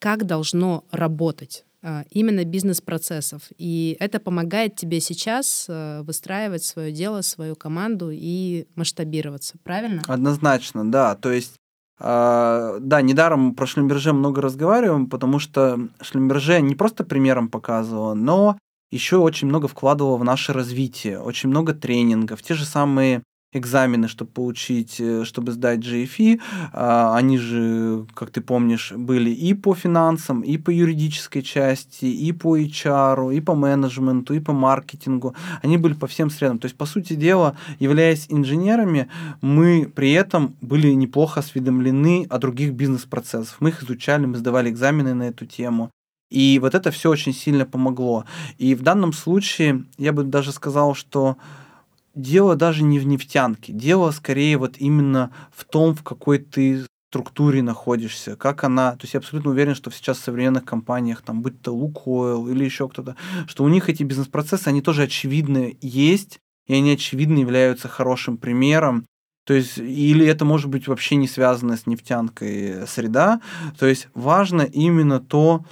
как 0.00 0.26
должно 0.26 0.84
работать 0.90 1.64
именно 2.10 2.44
бизнес-процессов. 2.44 3.42
И 3.58 3.96
это 4.00 4.18
помогает 4.20 4.76
тебе 4.76 5.00
сейчас 5.00 5.66
э, 5.68 6.02
выстраивать 6.02 6.64
свое 6.64 6.92
дело, 6.92 7.20
свою 7.20 7.56
команду 7.56 8.10
и 8.10 8.66
масштабироваться, 8.74 9.56
правильно? 9.62 10.02
Однозначно, 10.06 10.90
да. 10.90 11.14
То 11.14 11.32
есть 11.32 11.54
Uh, 11.96 12.80
да, 12.80 13.02
недаром 13.02 13.54
про 13.54 13.66
Шлюмберже 13.66 14.12
много 14.12 14.42
разговариваем, 14.42 15.08
потому 15.08 15.38
что 15.38 15.78
Шлюмберже 16.00 16.60
не 16.60 16.74
просто 16.74 17.04
примером 17.04 17.48
показывал, 17.48 18.16
но 18.16 18.58
еще 18.90 19.18
очень 19.18 19.46
много 19.46 19.68
вкладывал 19.68 20.16
в 20.16 20.24
наше 20.24 20.52
развитие, 20.52 21.20
очень 21.20 21.50
много 21.50 21.72
тренингов, 21.72 22.42
те 22.42 22.54
же 22.54 22.64
самые 22.64 23.22
экзамены, 23.54 24.08
чтобы 24.08 24.30
получить, 24.30 25.00
э, 25.00 25.24
чтобы 25.24 25.52
сдать 25.52 25.80
GFE. 25.80 26.40
А, 26.72 27.16
они 27.16 27.38
же, 27.38 28.06
как 28.14 28.30
ты 28.30 28.40
помнишь, 28.40 28.92
были 28.92 29.30
и 29.30 29.54
по 29.54 29.74
финансам, 29.74 30.42
и 30.42 30.58
по 30.58 30.70
юридической 30.70 31.42
части, 31.42 32.04
и 32.04 32.32
по 32.32 32.58
HR, 32.58 33.34
и 33.34 33.40
по 33.40 33.54
менеджменту, 33.54 34.34
и 34.34 34.40
по 34.40 34.52
маркетингу. 34.52 35.34
Они 35.62 35.78
были 35.78 35.94
по 35.94 36.06
всем 36.06 36.30
средам. 36.30 36.58
То 36.58 36.66
есть, 36.66 36.76
по 36.76 36.86
сути 36.86 37.14
дела, 37.14 37.56
являясь 37.78 38.26
инженерами, 38.28 39.08
мы 39.40 39.90
при 39.94 40.12
этом 40.12 40.56
были 40.60 40.92
неплохо 40.92 41.40
осведомлены 41.40 42.26
о 42.28 42.38
других 42.38 42.72
бизнес-процессах. 42.72 43.56
Мы 43.60 43.70
их 43.70 43.82
изучали, 43.82 44.26
мы 44.26 44.36
сдавали 44.36 44.70
экзамены 44.70 45.14
на 45.14 45.24
эту 45.24 45.46
тему. 45.46 45.90
И 46.30 46.58
вот 46.60 46.74
это 46.74 46.90
все 46.90 47.10
очень 47.10 47.32
сильно 47.32 47.64
помогло. 47.64 48.24
И 48.58 48.74
в 48.74 48.82
данном 48.82 49.12
случае 49.12 49.84
я 49.98 50.12
бы 50.12 50.24
даже 50.24 50.50
сказал, 50.50 50.94
что 50.94 51.36
дело 52.14 52.56
даже 52.56 52.82
не 52.84 52.98
в 52.98 53.06
нефтянке, 53.06 53.72
дело 53.72 54.10
скорее 54.10 54.58
вот 54.58 54.76
именно 54.78 55.30
в 55.52 55.64
том, 55.64 55.94
в 55.94 56.02
какой 56.02 56.38
ты 56.38 56.84
структуре 57.10 57.62
находишься, 57.62 58.34
как 58.34 58.64
она, 58.64 58.92
то 58.92 59.02
есть 59.02 59.14
я 59.14 59.18
абсолютно 59.18 59.52
уверен, 59.52 59.76
что 59.76 59.92
сейчас 59.92 60.18
в 60.18 60.24
современных 60.24 60.64
компаниях, 60.64 61.22
там, 61.22 61.42
будь 61.42 61.62
то 61.62 61.72
Лукойл 61.72 62.48
или 62.48 62.64
еще 62.64 62.88
кто-то, 62.88 63.14
что 63.46 63.62
у 63.62 63.68
них 63.68 63.88
эти 63.88 64.02
бизнес-процессы, 64.02 64.66
они 64.66 64.82
тоже 64.82 65.04
очевидно 65.04 65.70
есть, 65.80 66.40
и 66.66 66.74
они 66.74 66.90
очевидно 66.90 67.38
являются 67.38 67.86
хорошим 67.86 68.36
примером, 68.36 69.06
то 69.46 69.54
есть, 69.54 69.78
или 69.78 70.26
это 70.26 70.44
может 70.44 70.68
быть 70.68 70.88
вообще 70.88 71.14
не 71.14 71.28
связано 71.28 71.76
с 71.76 71.86
нефтянкой 71.86 72.86
среда, 72.88 73.40
то 73.78 73.86
есть 73.86 74.08
важно 74.14 74.62
именно 74.62 75.20
то, 75.20 75.64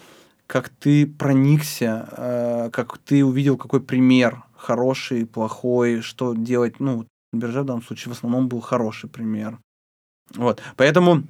как 0.47 0.69
ты 0.69 1.09
проникся, 1.09 2.09
э, 2.17 2.71
как 2.71 2.99
ты 2.99 3.25
увидел 3.25 3.57
какой 3.57 3.81
пример 3.81 4.45
хороший, 4.63 5.27
плохой, 5.27 6.01
что 6.01 6.35
делать. 6.35 6.81
Ну, 6.81 7.07
биржа 7.33 7.63
в 7.63 7.67
данном 7.67 7.83
случае 7.83 8.15
в 8.15 8.17
основном 8.17 8.49
был 8.49 8.61
хороший 8.61 9.11
пример. 9.11 9.59
Вот. 10.35 10.63
Поэтому 10.77 11.25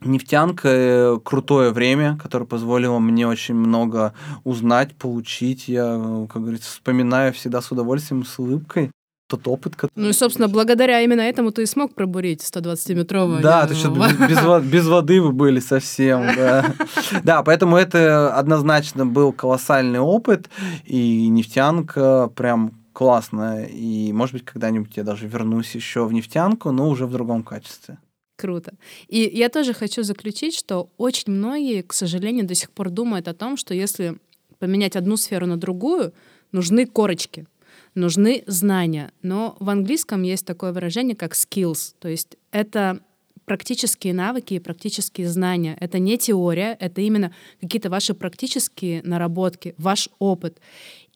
нефтянка 0.00 0.68
э, 0.68 1.18
крутое 1.22 1.70
время, 1.70 2.18
которое 2.20 2.46
позволило 2.46 2.98
мне 2.98 3.26
очень 3.28 3.54
много 3.54 4.14
узнать, 4.44 4.96
получить. 4.96 5.68
Я, 5.68 6.26
как 6.32 6.42
говорится, 6.42 6.70
вспоминаю 6.70 7.32
всегда 7.32 7.60
с 7.60 7.70
удовольствием, 7.70 8.24
с 8.24 8.38
улыбкой 8.38 8.90
тот 9.32 9.48
опыт, 9.48 9.76
который... 9.76 9.92
Ну 9.96 10.08
и, 10.08 10.12
собственно, 10.12 10.48
благодаря 10.48 11.00
именно 11.00 11.22
этому 11.22 11.50
ты 11.52 11.62
и 11.62 11.66
смог 11.66 11.94
пробурить 11.94 12.40
120-метровую. 12.40 13.40
Да, 13.40 13.66
то 13.66 13.74
есть 13.74 13.86
без, 13.86 14.62
без 14.72 14.86
воды 14.86 15.22
вы 15.22 15.32
были 15.32 15.60
совсем, 15.60 16.26
да. 16.36 16.74
Да, 17.24 17.42
поэтому 17.42 17.76
это 17.76 18.34
однозначно 18.34 19.06
был 19.06 19.32
колоссальный 19.32 20.00
опыт, 20.00 20.50
и 20.84 21.28
нефтянка 21.28 22.30
прям 22.34 22.72
классная, 22.92 23.64
и, 23.64 24.12
может 24.12 24.34
быть, 24.34 24.44
когда-нибудь 24.44 24.96
я 24.96 25.02
даже 25.02 25.26
вернусь 25.26 25.74
еще 25.74 26.04
в 26.04 26.12
нефтянку, 26.12 26.72
но 26.72 26.88
уже 26.88 27.06
в 27.06 27.12
другом 27.12 27.42
качестве. 27.42 27.98
Круто. 28.36 28.74
И 29.08 29.30
я 29.32 29.48
тоже 29.48 29.72
хочу 29.72 30.02
заключить, 30.02 30.54
что 30.58 30.88
очень 30.98 31.32
многие, 31.32 31.82
к 31.82 31.92
сожалению, 31.92 32.46
до 32.46 32.54
сих 32.54 32.70
пор 32.70 32.90
думают 32.90 33.28
о 33.28 33.34
том, 33.34 33.56
что 33.56 33.72
если 33.72 34.18
поменять 34.58 34.96
одну 34.96 35.16
сферу 35.16 35.46
на 35.46 35.56
другую, 35.56 36.12
нужны 36.52 36.86
корочки 36.86 37.46
нужны 37.94 38.44
знания. 38.46 39.12
Но 39.22 39.56
в 39.60 39.68
английском 39.70 40.22
есть 40.22 40.46
такое 40.46 40.72
выражение, 40.72 41.16
как 41.16 41.34
skills. 41.34 41.94
То 41.98 42.08
есть 42.08 42.36
это 42.50 43.00
практические 43.44 44.14
навыки 44.14 44.54
и 44.54 44.58
практические 44.58 45.28
знания. 45.28 45.76
Это 45.80 45.98
не 45.98 46.16
теория, 46.16 46.76
это 46.78 47.00
именно 47.00 47.34
какие-то 47.60 47.90
ваши 47.90 48.14
практические 48.14 49.02
наработки, 49.02 49.74
ваш 49.78 50.08
опыт. 50.18 50.60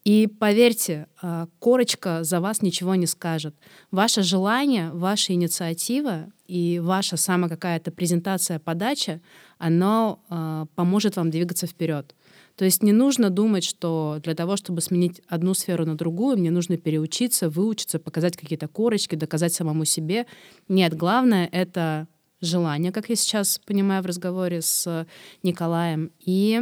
И 0.03 0.27
поверьте, 0.27 1.07
а, 1.21 1.47
корочка 1.59 2.23
за 2.23 2.39
вас 2.39 2.61
ничего 2.61 2.95
не 2.95 3.07
скажет. 3.07 3.53
Ваше 3.91 4.23
желание, 4.23 4.89
ваша 4.91 5.33
инициатива 5.33 6.31
и 6.47 6.79
ваша 6.79 7.17
самая 7.17 7.49
какая-то 7.49 7.91
презентация, 7.91 8.59
подача, 8.59 9.19
оно 9.57 10.23
а, 10.29 10.67
поможет 10.75 11.17
вам 11.17 11.29
двигаться 11.29 11.67
вперед. 11.67 12.15
То 12.57 12.65
есть 12.65 12.81
не 12.81 12.91
нужно 12.91 13.29
думать, 13.29 13.63
что 13.63 14.17
для 14.23 14.33
того, 14.33 14.57
чтобы 14.57 14.81
сменить 14.81 15.21
одну 15.27 15.53
сферу 15.53 15.85
на 15.85 15.95
другую, 15.95 16.37
мне 16.37 16.49
нужно 16.49 16.75
переучиться, 16.75 17.49
выучиться, 17.49 17.99
показать 17.99 18.35
какие-то 18.35 18.67
корочки, 18.67 19.13
доказать 19.13 19.53
самому 19.53 19.85
себе. 19.85 20.25
Нет, 20.67 20.97
главное— 20.97 21.47
это 21.51 22.07
желание, 22.41 22.91
как 22.91 23.09
я 23.09 23.15
сейчас 23.15 23.59
понимаю 23.59 24.01
в 24.01 24.07
разговоре 24.07 24.63
с 24.63 25.05
Николаем, 25.43 26.11
и, 26.19 26.61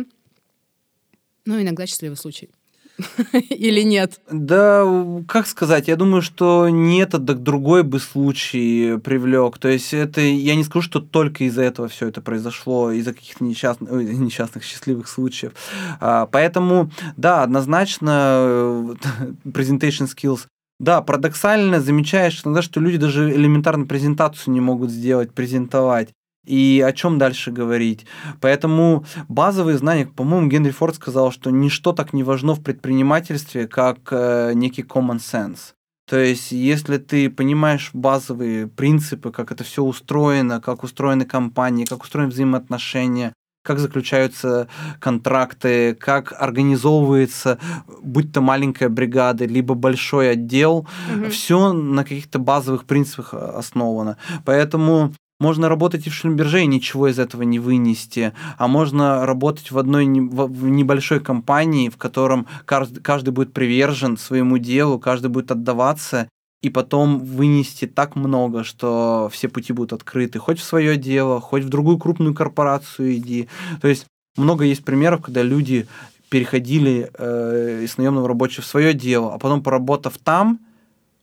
ну, 1.45 1.62
иногда 1.62 1.86
счастливый 1.86 2.17
случай. 2.17 2.49
Или 3.49 3.81
нет? 3.81 4.19
Да, 4.31 4.86
как 5.27 5.47
сказать, 5.47 5.88
я 5.88 5.95
думаю, 5.95 6.21
что 6.21 6.69
не 6.69 6.99
этот, 6.99 7.25
так 7.25 7.43
другой 7.43 7.84
бы 7.84 7.99
случай 7.99 8.97
привлек. 8.97 9.58
То 9.58 9.67
есть 9.67 9.93
это, 9.93 10.21
я 10.21 10.55
не 10.55 10.63
скажу, 10.63 10.84
что 10.84 10.99
только 10.99 11.43
из-за 11.45 11.63
этого 11.63 11.88
все 11.88 12.08
это 12.08 12.21
произошло, 12.21 12.91
из-за 12.91 13.13
каких-то 13.13 13.43
несчастных, 13.43 13.91
несчастных 13.91 14.63
счастливых 14.63 15.08
случаев. 15.08 15.53
А, 15.99 16.25
поэтому, 16.27 16.91
да, 17.17 17.43
однозначно 17.43 18.38
э, 18.38 18.95
presentation 19.45 20.08
skills 20.08 20.47
да, 20.79 21.01
парадоксально 21.01 21.79
замечаешь 21.79 22.41
иногда, 22.43 22.62
что 22.62 22.81
люди 22.81 22.97
даже 22.97 23.31
элементарно 23.34 23.86
презентацию 23.86 24.53
не 24.53 24.60
могут 24.60 24.91
сделать, 24.91 25.31
презентовать 25.31 26.10
и 26.45 26.84
о 26.86 26.91
чем 26.91 27.17
дальше 27.17 27.51
говорить. 27.51 28.05
Поэтому 28.41 29.05
базовые 29.27 29.77
знания, 29.77 30.05
по-моему, 30.05 30.47
Генри 30.47 30.71
Форд 30.71 30.95
сказал, 30.95 31.31
что 31.31 31.49
ничто 31.49 31.93
так 31.93 32.13
не 32.13 32.23
важно 32.23 32.53
в 32.53 32.62
предпринимательстве, 32.62 33.67
как 33.67 33.97
э, 34.12 34.53
некий 34.53 34.84
common 34.84 35.17
sense. 35.17 35.73
То 36.08 36.19
есть, 36.19 36.51
если 36.51 36.97
ты 36.97 37.31
понимаешь 37.31 37.89
базовые 37.93 38.67
принципы, 38.67 39.31
как 39.31 39.51
это 39.51 39.63
все 39.63 39.84
устроено, 39.84 40.62
как 40.62 40.84
устроены 40.84 41.25
компании, 41.25 41.86
как 41.86 42.03
устроены 42.03 42.29
взаимоотношения, 42.29 43.34
как 43.65 43.79
заключаются 43.79 44.67
контракты, 44.99 45.95
как 45.95 46.34
организовывается, 46.39 47.58
будь 48.03 48.31
то 48.31 48.39
маленькая 48.39 48.89
бригада, 48.89 49.45
либо 49.45 49.73
большой 49.73 50.31
отдел, 50.31 50.88
угу. 51.12 51.29
все 51.31 51.73
на 51.73 52.03
каких-то 52.03 52.38
базовых 52.38 52.86
принципах 52.86 53.34
э, 53.34 53.38
основано. 53.38 54.17
Поэтому 54.45 55.13
можно 55.39 55.67
работать 55.67 56.08
и 56.08 56.10
в 56.10 56.13
Шлюмберже 56.13 56.62
и 56.62 56.67
ничего 56.67 57.08
из 57.08 57.19
этого 57.19 57.41
не 57.43 57.60
вынести, 57.60 58.34
а 58.58 58.67
можно 58.67 59.26
работать 59.26 59.71
в 59.71 59.78
одной 59.78 60.06
в 60.06 60.63
небольшой 60.65 61.19
компании, 61.19 61.89
в 61.89 61.98
котором 61.98 62.48
каждый, 62.65 63.32
будет 63.32 63.54
привержен 63.54 64.17
своему 64.17 64.58
делу, 64.58 65.00
каждый 65.00 65.28
будет 65.28 65.52
отдаваться, 65.52 66.30
и 66.62 66.69
потом 66.69 67.19
вынести 67.19 67.86
так 67.86 68.15
много, 68.15 68.63
что 68.63 69.30
все 69.32 69.50
пути 69.50 69.74
будут 69.74 69.93
открыты. 69.93 70.39
Хоть 70.39 70.60
в 70.60 70.63
свое 70.63 70.98
дело, 70.98 71.39
хоть 71.41 71.63
в 71.63 71.69
другую 71.69 71.98
крупную 71.98 72.34
корпорацию 72.34 73.15
иди. 73.15 73.48
То 73.82 73.88
есть 73.88 74.06
много 74.38 74.63
есть 74.63 74.84
примеров, 74.84 75.21
когда 75.21 75.43
люди 75.43 75.88
переходили 76.30 77.12
э, 77.13 77.84
из 77.84 77.98
наемного 77.98 78.28
рабочего 78.28 78.63
в 78.63 78.65
свое 78.65 78.93
дело, 78.93 79.34
а 79.34 79.38
потом, 79.38 79.62
поработав 79.62 80.17
там, 80.17 80.60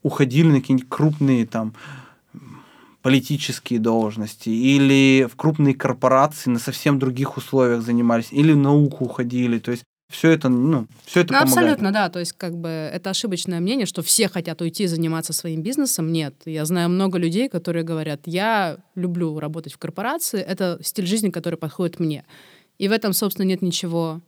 уходили 0.01 0.47
на 0.47 0.61
какие-нибудь 0.61 0.89
крупные 0.89 1.45
там 1.45 1.73
политические 3.03 3.79
должности, 3.79 4.49
или 4.49 5.27
в 5.29 5.35
крупные 5.35 5.75
корпорации 5.75 6.49
на 6.49 6.57
совсем 6.57 6.97
других 6.97 7.37
условиях 7.37 7.81
занимались, 7.81 8.29
или 8.31 8.53
в 8.53 8.57
науку 8.57 9.05
уходили. 9.05 9.59
То 9.59 9.71
есть 9.71 9.83
все 10.09 10.29
это, 10.29 10.47
ну, 10.47 10.87
все 11.05 11.21
это 11.21 11.33
ну, 11.33 11.39
помогает. 11.39 11.57
абсолютно, 11.57 11.91
да. 11.91 12.09
То 12.09 12.19
есть, 12.19 12.33
как 12.33 12.55
бы, 12.55 12.69
это 12.69 13.09
ошибочное 13.09 13.59
мнение, 13.59 13.85
что 13.85 14.01
все 14.01 14.29
хотят 14.29 14.61
уйти 14.61 14.87
заниматься 14.87 15.33
своим 15.33 15.61
бизнесом. 15.61 16.13
Нет. 16.13 16.35
Я 16.45 16.63
знаю 16.65 16.89
много 16.89 17.17
людей, 17.17 17.49
которые 17.49 17.83
говорят, 17.83 18.21
я 18.25 18.77
люблю 18.95 19.37
работать 19.37 19.73
в 19.73 19.77
корпорации, 19.77 20.39
это 20.39 20.79
стиль 20.81 21.05
жизни, 21.05 21.29
который 21.29 21.55
подходит 21.55 21.99
мне. 21.99 22.23
И 22.77 22.87
в 22.87 22.93
этом, 22.93 23.11
собственно, 23.13 23.45
нет 23.45 23.61
ничего 23.61 24.21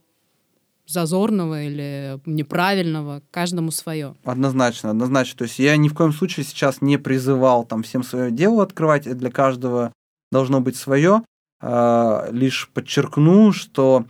зазорного 0.87 1.63
или 1.63 2.19
неправильного, 2.25 3.21
каждому 3.31 3.71
свое. 3.71 4.15
Однозначно, 4.23 4.91
однозначно. 4.91 5.39
То 5.39 5.43
есть 5.45 5.59
я 5.59 5.75
ни 5.77 5.89
в 5.89 5.93
коем 5.93 6.13
случае 6.13 6.45
сейчас 6.45 6.81
не 6.81 6.97
призывал 6.97 7.65
там 7.65 7.83
всем 7.83 8.03
свое 8.03 8.31
дело 8.31 8.63
открывать, 8.63 9.03
для 9.17 9.31
каждого 9.31 9.91
должно 10.31 10.61
быть 10.61 10.75
свое. 10.75 11.23
А, 11.61 12.27
лишь 12.31 12.69
подчеркну, 12.73 13.51
что 13.51 14.05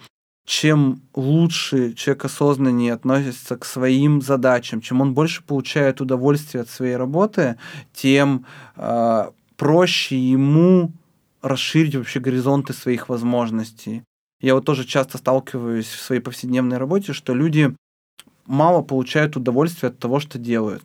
чем 0.45 1.01
лучше 1.15 1.93
человек 1.93 2.25
осознаннее 2.25 2.93
относится 2.93 3.57
к 3.57 3.65
своим 3.65 4.21
задачам, 4.21 4.79
чем 4.79 5.01
он 5.01 5.13
больше 5.13 5.43
получает 5.43 6.01
удовольствие 6.01 6.61
от 6.61 6.69
своей 6.69 6.95
работы, 6.95 7.57
тем 7.93 8.45
э, 8.75 9.31
проще 9.57 10.19
ему 10.19 10.91
расширить 11.41 11.95
вообще 11.95 12.19
горизонты 12.19 12.73
своих 12.73 13.09
возможностей. 13.09 14.03
Я 14.45 14.53
вот 14.53 14.63
тоже 14.63 14.85
часто 14.85 15.17
сталкиваюсь 15.17 15.87
в 15.87 15.99
своей 15.99 16.21
повседневной 16.21 16.77
работе, 16.77 17.13
что 17.13 17.33
люди 17.33 17.75
мало 18.45 18.83
получают 18.83 19.35
удовольствие 19.35 19.89
от 19.89 19.97
того, 19.97 20.19
что 20.19 20.37
делают. 20.37 20.83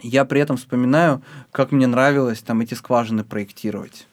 Я 0.00 0.24
при 0.24 0.40
этом 0.40 0.56
вспоминаю, 0.56 1.20
как 1.52 1.70
мне 1.70 1.86
нравилось 1.86 2.40
там 2.40 2.62
эти 2.62 2.72
скважины 2.72 3.24
проектировать. 3.24 4.06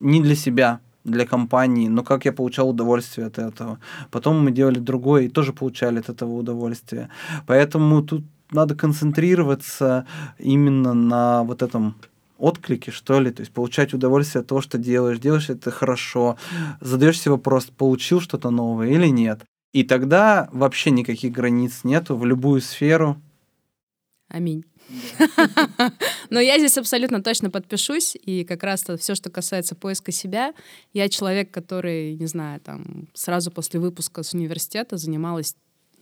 Не 0.00 0.20
для 0.20 0.36
себя, 0.36 0.80
для 1.04 1.24
компании, 1.24 1.88
но 1.88 2.02
как 2.02 2.26
я 2.26 2.34
получал 2.34 2.68
удовольствие 2.68 3.28
от 3.28 3.38
этого. 3.38 3.78
Потом 4.10 4.44
мы 4.44 4.50
делали 4.50 4.78
другое 4.78 5.22
и 5.22 5.28
тоже 5.30 5.54
получали 5.54 6.00
от 6.00 6.10
этого 6.10 6.34
удовольствие. 6.34 7.08
Поэтому 7.46 8.02
тут 8.02 8.24
надо 8.50 8.74
концентрироваться 8.74 10.04
именно 10.38 10.92
на 10.92 11.44
вот 11.44 11.62
этом 11.62 11.94
отклике, 12.38 12.90
что 12.90 13.20
ли, 13.20 13.30
то 13.30 13.40
есть 13.40 13.52
получать 13.52 13.92
удовольствие 13.92 14.40
от 14.40 14.46
того, 14.46 14.60
что 14.60 14.78
делаешь, 14.78 15.18
делаешь 15.18 15.50
это 15.50 15.70
хорошо, 15.70 16.36
задаешь 16.80 17.20
себе 17.20 17.32
вопрос, 17.32 17.66
получил 17.66 18.20
что-то 18.20 18.50
новое 18.50 18.88
или 18.88 19.08
нет. 19.08 19.42
И 19.72 19.84
тогда 19.84 20.48
вообще 20.52 20.90
никаких 20.90 21.32
границ 21.32 21.80
нету 21.84 22.16
в 22.16 22.24
любую 22.24 22.60
сферу. 22.60 23.20
Аминь. 24.28 24.64
Но 26.30 26.40
я 26.40 26.58
здесь 26.58 26.78
абсолютно 26.78 27.22
точно 27.22 27.50
подпишусь, 27.50 28.16
и 28.16 28.44
как 28.44 28.62
раз 28.62 28.84
все, 28.98 29.14
что 29.14 29.30
касается 29.30 29.74
поиска 29.74 30.12
себя, 30.12 30.54
я 30.92 31.08
человек, 31.08 31.50
который, 31.50 32.14
не 32.14 32.26
знаю, 32.26 32.60
там, 32.60 33.08
сразу 33.14 33.50
после 33.50 33.80
выпуска 33.80 34.22
с 34.22 34.34
университета 34.34 34.96
занималась 34.96 35.56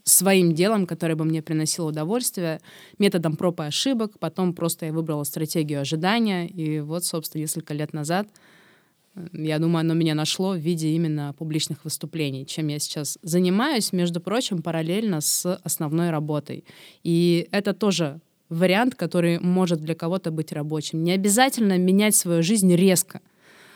своим 0.07 0.55
делом, 0.55 0.87
которое 0.87 1.16
бы 1.16 1.25
мне 1.25 1.42
приносило 1.42 1.88
удовольствие, 1.88 2.61
методом 2.99 3.37
проб 3.37 3.61
и 3.61 3.64
ошибок. 3.64 4.19
Потом 4.19 4.55
просто 4.55 4.87
я 4.87 4.92
выбрала 4.92 5.25
стратегию 5.25 5.81
ожидания. 5.81 6.47
И 6.47 6.81
вот, 6.81 7.05
собственно, 7.05 7.42
несколько 7.42 7.75
лет 7.75 7.92
назад, 7.92 8.29
э, 9.16 9.27
я 9.33 9.59
думаю, 9.59 9.81
оно 9.81 9.95
меня 9.95 10.14
нашло 10.14 10.53
в 10.53 10.59
виде 10.59 10.90
именно 10.90 11.35
публичных 11.37 11.85
выступлений, 11.85 12.47
чем 12.47 12.69
я 12.69 12.79
сейчас 12.79 13.19
занимаюсь, 13.23 13.92
между 13.92 14.21
прочим, 14.21 14.62
параллельно 14.62 15.21
с 15.21 15.57
основной 15.64 16.11
работой. 16.11 16.64
И 17.03 17.49
это 17.51 17.75
тоже 17.75 18.21
вариант, 18.49 18.95
который 18.95 19.40
может 19.40 19.81
для 19.81 19.97
кого-то 19.97 20.31
быть 20.31 20.53
рабочим. 20.53 21.03
Не 21.03 21.12
обязательно 21.12 21.79
менять 21.79 22.14
свою 22.14 22.45
жизнь 22.45 22.73
резко. 22.75 23.21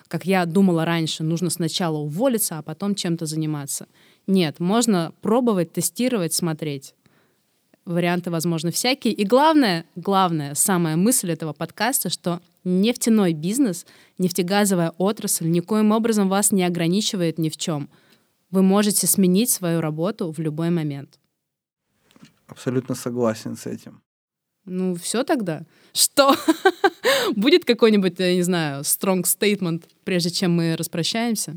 Как 0.07 0.27
я 0.27 0.45
думала 0.47 0.85
раньше, 0.85 1.25
нужно 1.25 1.51
сначала 1.51 1.99
уволиться, 1.99 2.59
а 2.59 2.63
потом 2.63 2.95
чем-то 2.95 3.27
заниматься. 3.27 3.87
Нет, 4.27 4.61
можно 4.61 5.13
пробовать, 5.21 5.73
тестировать, 5.73 6.35
смотреть. 6.35 6.95
Варианты, 7.85 8.31
возможно, 8.31 8.71
всякие. 8.71 9.13
И 9.13 9.25
главное, 9.25 9.85
главное, 9.97 10.55
самая 10.55 10.97
мысль 10.97 11.33
этого 11.33 11.53
подкаста, 11.53 12.11
что 12.11 12.41
нефтяной 12.65 13.33
бизнес, 13.33 13.87
нефтегазовая 14.19 14.93
отрасль 14.99 15.49
никоим 15.49 15.93
образом 15.93 16.29
вас 16.29 16.53
не 16.53 16.65
ограничивает 16.65 17.39
ни 17.39 17.49
в 17.49 17.57
чем. 17.57 17.89
Вы 18.51 18.63
можете 18.63 19.07
сменить 19.07 19.51
свою 19.51 19.81
работу 19.81 20.31
в 20.31 20.39
любой 20.39 20.71
момент. 20.71 21.19
Абсолютно 22.47 22.95
согласен 22.95 23.57
с 23.57 23.67
этим. 23.67 24.03
Ну, 24.67 24.95
все 24.95 25.25
тогда. 25.25 25.63
Что? 25.93 26.35
Будет 27.37 27.65
какой-нибудь, 27.65 28.19
я 28.19 28.35
не 28.35 28.43
знаю, 28.43 28.83
strong 28.83 29.23
statement, 29.23 29.85
прежде 30.05 30.31
чем 30.31 30.55
мы 30.55 30.77
распрощаемся? 30.77 31.57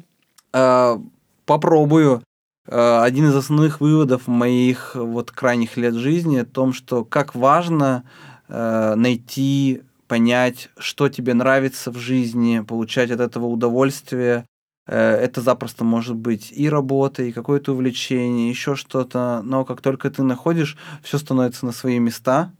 А, 0.52 1.02
попробую. 1.46 2.24
А, 2.68 3.04
один 3.04 3.28
из 3.28 3.36
основных 3.36 3.82
выводов 3.82 4.28
моих 4.28 4.96
вот 4.96 5.32
крайних 5.32 5.78
лет 5.78 5.96
жизни 5.96 6.38
о 6.38 6.46
том, 6.46 6.74
что 6.74 7.04
как 7.04 7.36
важно 7.36 8.04
а, 8.48 8.96
найти, 8.96 9.82
понять, 10.08 10.70
что 10.78 11.10
тебе 11.10 11.34
нравится 11.34 11.92
в 11.92 11.98
жизни, 11.98 12.60
получать 12.60 13.12
от 13.12 13.20
этого 13.20 13.48
удовольствие. 13.48 14.46
Э, 14.86 15.16
это 15.16 15.42
запросто 15.42 15.84
может 15.84 16.16
быть 16.16 16.52
и 16.52 16.70
работа, 16.70 17.24
и 17.24 17.32
какое-то 17.32 17.74
увлечение, 17.74 18.50
еще 18.50 18.76
что-то. 18.76 19.42
Но 19.44 19.66
как 19.66 19.82
только 19.82 20.12
ты 20.12 20.24
находишь, 20.24 20.78
все 21.02 21.18
становится 21.18 21.66
на 21.66 21.72
свои 21.72 22.00
места, 22.00 22.52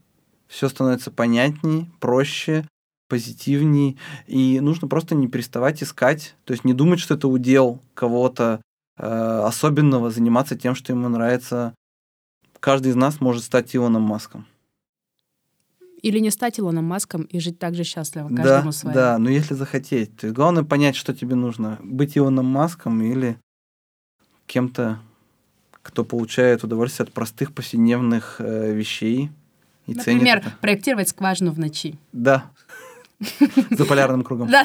все 0.48 0.68
становится 0.68 1.10
понятней, 1.10 1.90
проще, 2.00 2.66
позитивней, 3.08 3.98
и 4.26 4.58
нужно 4.60 4.88
просто 4.88 5.14
не 5.14 5.28
переставать 5.28 5.82
искать, 5.82 6.34
то 6.44 6.52
есть 6.52 6.64
не 6.64 6.72
думать, 6.72 7.00
что 7.00 7.14
это 7.14 7.28
удел 7.28 7.80
кого-то 7.94 8.60
э, 8.60 8.73
особенного, 8.96 10.10
заниматься 10.10 10.56
тем, 10.56 10.74
что 10.74 10.92
ему 10.92 11.08
нравится. 11.08 11.74
Каждый 12.60 12.92
из 12.92 12.96
нас 12.96 13.20
может 13.20 13.44
стать 13.44 13.74
Илоном 13.74 14.02
Маском. 14.02 14.46
Или 16.02 16.18
не 16.18 16.30
стать 16.30 16.60
Илоном 16.60 16.84
Маском 16.84 17.22
и 17.22 17.40
жить 17.40 17.58
так 17.58 17.74
же 17.74 17.82
счастливо, 17.82 18.28
каждому 18.28 18.66
да, 18.66 18.72
своему. 18.72 18.94
Да, 18.94 19.18
но 19.18 19.30
если 19.30 19.54
захотеть. 19.54 20.16
То 20.16 20.26
есть 20.26 20.36
главное 20.36 20.62
понять, 20.62 20.96
что 20.96 21.14
тебе 21.14 21.34
нужно. 21.34 21.78
Быть 21.82 22.16
Илоном 22.16 22.46
Маском 22.46 23.02
или 23.02 23.38
кем-то, 24.46 24.98
кто 25.82 26.04
получает 26.04 26.62
удовольствие 26.62 27.04
от 27.04 27.12
простых 27.12 27.54
повседневных 27.54 28.36
э, 28.38 28.74
вещей, 28.74 29.30
и 29.86 29.94
Например, 29.94 30.38
это. 30.38 30.52
проектировать 30.60 31.08
скважину 31.08 31.52
в 31.52 31.58
ночи. 31.58 31.98
Да. 32.12 32.50
За 33.70 33.84
полярным 33.84 34.22
кругом. 34.22 34.50
Да. 34.50 34.64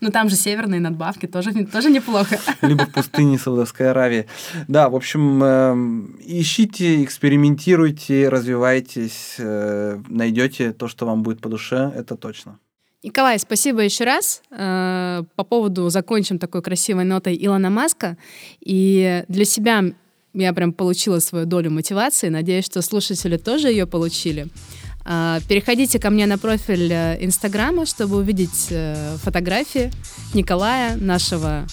Ну 0.00 0.10
там 0.10 0.28
же 0.28 0.36
северные 0.36 0.80
надбавки, 0.80 1.26
тоже, 1.26 1.52
тоже 1.66 1.90
неплохо. 1.90 2.38
Либо 2.62 2.84
в 2.86 2.92
пустыне 2.92 3.38
Саудовской 3.38 3.90
Аравии. 3.90 4.26
Да, 4.68 4.88
в 4.88 4.96
общем, 4.96 5.42
эм, 5.42 6.16
ищите, 6.20 7.02
экспериментируйте, 7.04 8.28
развивайтесь, 8.28 9.36
э, 9.38 10.00
найдете 10.08 10.72
то, 10.72 10.88
что 10.88 11.06
вам 11.06 11.22
будет 11.22 11.40
по 11.40 11.48
душе, 11.48 11.92
это 11.94 12.16
точно. 12.16 12.58
Николай, 13.02 13.38
спасибо 13.38 13.80
еще 13.82 14.04
раз. 14.04 14.42
Э, 14.50 15.22
по 15.36 15.44
поводу 15.44 15.90
закончим 15.90 16.38
такой 16.38 16.62
красивой 16.62 17.04
нотой 17.04 17.36
Илона 17.38 17.68
Маска. 17.70 18.16
И 18.60 19.24
для 19.28 19.44
себя 19.44 19.84
я 20.32 20.52
прям 20.52 20.72
получила 20.72 21.18
свою 21.18 21.46
долю 21.46 21.70
мотивации. 21.70 22.30
Надеюсь, 22.30 22.64
что 22.64 22.80
слушатели 22.82 23.36
тоже 23.36 23.68
ее 23.68 23.86
получили. 23.86 24.48
А, 25.04 25.40
переходите 25.48 25.98
ко 25.98 26.10
мне 26.10 26.26
на 26.26 26.38
профиль 26.38 26.90
э, 26.90 27.18
Инстаграма, 27.20 27.84
чтобы 27.86 28.16
увидеть 28.16 28.68
э, 28.70 29.16
фотографии 29.22 29.90
Николая, 30.32 30.96
нашего 30.96 31.66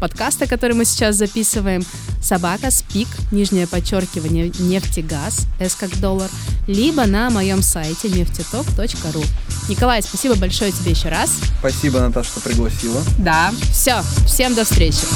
подкаста, 0.00 0.46
который 0.46 0.74
мы 0.74 0.84
сейчас 0.86 1.16
записываем. 1.16 1.82
собака 2.22 2.70
спик, 2.70 3.08
нижнее 3.30 3.66
подчеркивание 3.66 4.50
нефтегаз, 4.58 5.46
с 5.58 5.74
как 5.74 5.98
доллар, 6.00 6.30
либо 6.66 7.06
на 7.06 7.30
моем 7.30 7.62
сайте 7.62 8.08
нефтеток.ру. 8.08 9.22
Николай, 9.68 10.02
спасибо 10.02 10.34
большое 10.36 10.72
тебе 10.72 10.92
еще 10.92 11.08
раз. 11.08 11.30
Спасибо, 11.58 12.00
Наташа, 12.00 12.30
что 12.30 12.40
пригласила. 12.40 13.02
Да, 13.18 13.52
все, 13.72 14.02
всем 14.26 14.54
до 14.54 14.64
встречи. 14.64 15.06